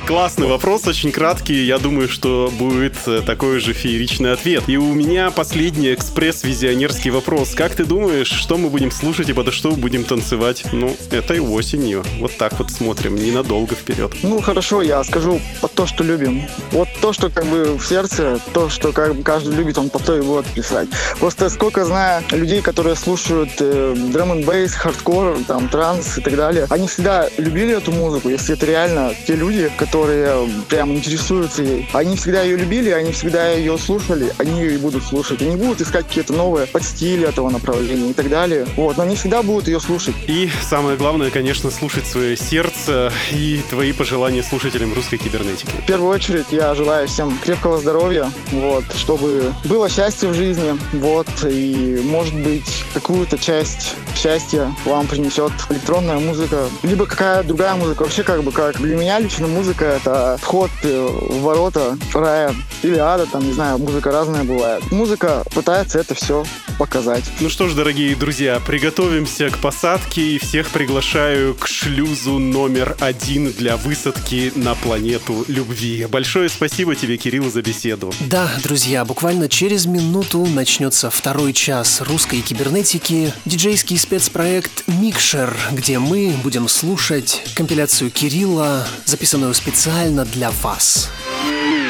Классный 0.07 0.47
вопрос, 0.47 0.87
очень 0.87 1.13
краткий. 1.13 1.65
Я 1.65 1.79
думаю, 1.79 2.09
что 2.09 2.53
будет 2.59 2.97
э, 3.07 3.23
такой 3.25 3.59
же 3.59 3.73
фееричный 3.73 4.33
ответ. 4.33 4.65
И 4.67 4.77
у 4.77 4.93
меня 4.93 5.31
последний 5.31 5.93
экспресс-визионерский 5.95 7.11
вопрос. 7.11 7.55
Как 7.55 7.75
ты 7.75 7.85
думаешь, 7.85 8.29
что 8.29 8.57
мы 8.57 8.69
будем 8.69 8.91
слушать 8.91 9.29
и 9.29 9.33
подо 9.33 9.51
что 9.51 9.73
будем 9.73 10.05
танцевать? 10.05 10.65
Ну, 10.73 10.97
этой 11.11 11.41
осенью. 11.41 12.05
Вот 12.19 12.37
так 12.37 12.59
вот 12.59 12.71
смотрим, 12.71 13.17
ненадолго 13.17 13.75
вперед. 13.75 14.13
Ну, 14.23 14.41
хорошо, 14.41 14.83
я 14.83 15.03
скажу 15.05 15.41
под 15.61 15.73
то, 15.75 15.87
что 15.87 16.05
любим. 16.05 16.43
Вот 16.71 16.89
то, 17.01 17.13
что 17.13 17.29
как 17.31 17.47
бы 17.47 17.77
в 17.77 17.85
сердце, 17.85 18.39
то, 18.53 18.69
что 18.69 18.93
как 18.93 19.15
бы 19.15 19.23
каждый 19.23 19.55
любит, 19.55 19.79
он 19.79 19.91
под 19.91 20.05
то 20.05 20.17
и 20.17 20.23
будет 20.23 20.47
писать. 20.47 20.89
Просто 21.19 21.51
сколько 21.51 21.85
знаю 21.85 22.23
людей, 22.31 22.63
которые 22.63 22.97
слушают 22.97 23.51
э, 23.59 23.95
драм 24.13 24.33
н 24.33 24.43
бейс, 24.45 24.75
хардкор, 24.75 25.39
там, 25.47 25.69
транс 25.69 26.19
и 26.19 26.21
так 26.21 26.37
далее, 26.37 26.67
они 26.71 26.87
всегда 26.87 27.29
любили 27.39 27.77
эту 27.77 27.93
музыку, 27.93 28.29
если 28.29 28.55
это 28.55 28.67
реально 28.67 29.13
те 29.27 29.35
люди, 29.35 29.72
которые 29.79 30.49
прям 30.69 30.93
интересуются 30.93 31.63
ей. 31.63 31.89
Они 31.93 32.17
всегда 32.17 32.43
ее 32.43 32.57
любили, 32.57 32.91
они 32.91 33.13
всегда 33.13 33.51
ее 33.51 33.79
слушали, 33.79 34.33
они 34.39 34.61
ее 34.61 34.75
и 34.75 34.79
будут 34.79 35.05
слушать. 35.05 35.43
Они 35.43 35.57
будут 35.57 35.81
искать 35.81 36.07
какие-то 36.07 36.33
новые 36.33 36.67
подстили 36.67 37.29
этого 37.29 37.51
направления 37.51 38.11
и 38.11 38.13
так 38.13 38.29
далее. 38.29 38.67
Вот, 38.77 38.97
но 38.97 39.05
они 39.05 39.17
всегда 39.17 39.43
будут 39.43 39.69
ее 39.69 39.81
слушать. 39.81 40.15
И 40.27 40.51
самое 40.69 40.97
главное, 40.97 41.31
конечно, 41.31 41.71
слушать 41.71 42.07
свое 42.07 42.37
сердце 42.37 43.13
и 43.33 43.61
твои 43.71 43.93
пожелания 43.93 44.43
слушателям 44.43 44.93
русской 44.95 45.17
кибернетики. 45.17 45.71
В 45.83 45.87
первую 45.87 46.11
очередь 46.11 46.47
я 46.51 46.75
желаю 46.75 47.09
всем 47.09 47.39
крепкого 47.43 47.79
здоровья, 47.79 48.31
вот, 48.51 48.85
чтобы 48.97 49.53
было 49.65 49.89
счастье 49.89 50.29
в 50.29 50.35
жизни, 50.35 50.79
вот, 50.93 51.29
и, 51.49 52.01
может 52.05 52.35
быть, 52.35 52.85
какую-то 52.95 53.39
часть 53.39 53.95
счастья 54.15 54.73
вам 54.85 55.07
принесет 55.07 55.53
электронная 55.71 56.19
музыка, 56.19 56.69
либо 56.83 57.07
какая 57.07 57.43
другая 57.43 57.75
музыка. 57.75 58.03
Вообще, 58.03 58.23
как 58.23 58.43
бы, 58.43 58.53
как 58.53 58.79
для 58.79 58.97
меня 58.97 59.19
лично 59.19 59.47
музыка— 59.47 59.62
это 59.71 60.39
вход 60.41 60.71
э, 60.83 61.09
в 61.09 61.43
ворота 61.43 61.97
рая 62.15 62.55
или 62.83 62.97
ада, 62.97 63.27
там, 63.27 63.45
не 63.47 63.53
знаю, 63.53 63.79
музыка 63.79 64.11
разная 64.11 64.45
бывает. 64.45 64.91
Музыка 64.91 65.43
пытается 65.55 65.99
это 65.99 66.15
все 66.15 66.45
показать. 66.79 67.25
Ну 67.41 67.49
что 67.49 67.69
ж, 67.69 67.75
дорогие 67.75 68.15
друзья, 68.17 68.61
приготовимся 68.67 69.51
к 69.51 69.59
посадке 69.59 70.23
и 70.23 70.39
всех 70.39 70.69
приглашаю 70.71 71.55
к 71.55 71.67
шлюзу 71.67 72.39
номер 72.39 72.97
один 73.01 73.53
для 73.53 73.77
высадки 73.77 74.53
на 74.57 74.75
планету 74.75 75.45
любви. 75.49 76.07
Большое 76.07 76.49
спасибо 76.49 76.95
тебе, 76.95 77.17
Кирилл, 77.17 77.51
за 77.51 77.63
беседу. 77.63 78.13
Да, 78.21 78.51
друзья, 78.63 79.05
буквально 79.05 79.49
через 79.49 79.87
минуту 79.87 80.47
начнется 80.47 81.11
второй 81.11 81.53
час 81.53 82.01
русской 82.01 82.41
кибернетики, 82.41 83.33
диджейский 83.45 83.99
спецпроект 83.99 84.85
«Микшер», 84.87 85.55
где 85.73 85.99
мы 85.99 86.35
будем 86.43 86.69
слушать 86.69 87.43
компиляцию 87.55 88.11
Кирилла, 88.11 88.87
записанную 89.05 89.42
специально 89.53 90.25
для 90.25 90.51
вас. 90.63 91.11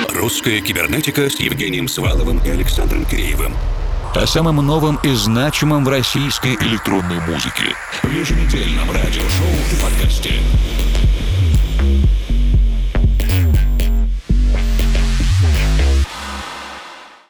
Русская 0.08 0.60
кибернетика 0.60 1.28
с 1.28 1.38
Евгением 1.38 1.88
Сваловым 1.88 2.38
и 2.44 2.48
Александром 2.48 3.04
Киреевым. 3.04 3.54
О 4.14 4.26
самом 4.26 4.56
новом 4.56 4.98
и 5.02 5.12
значимом 5.14 5.84
в 5.84 5.88
российской 5.88 6.54
электронной 6.54 7.20
музыке. 7.20 7.74
В 8.02 8.10
еженедельном 8.10 8.90
радиошоу 8.90 9.52
в 9.70 9.82
подкасте. 9.82 10.34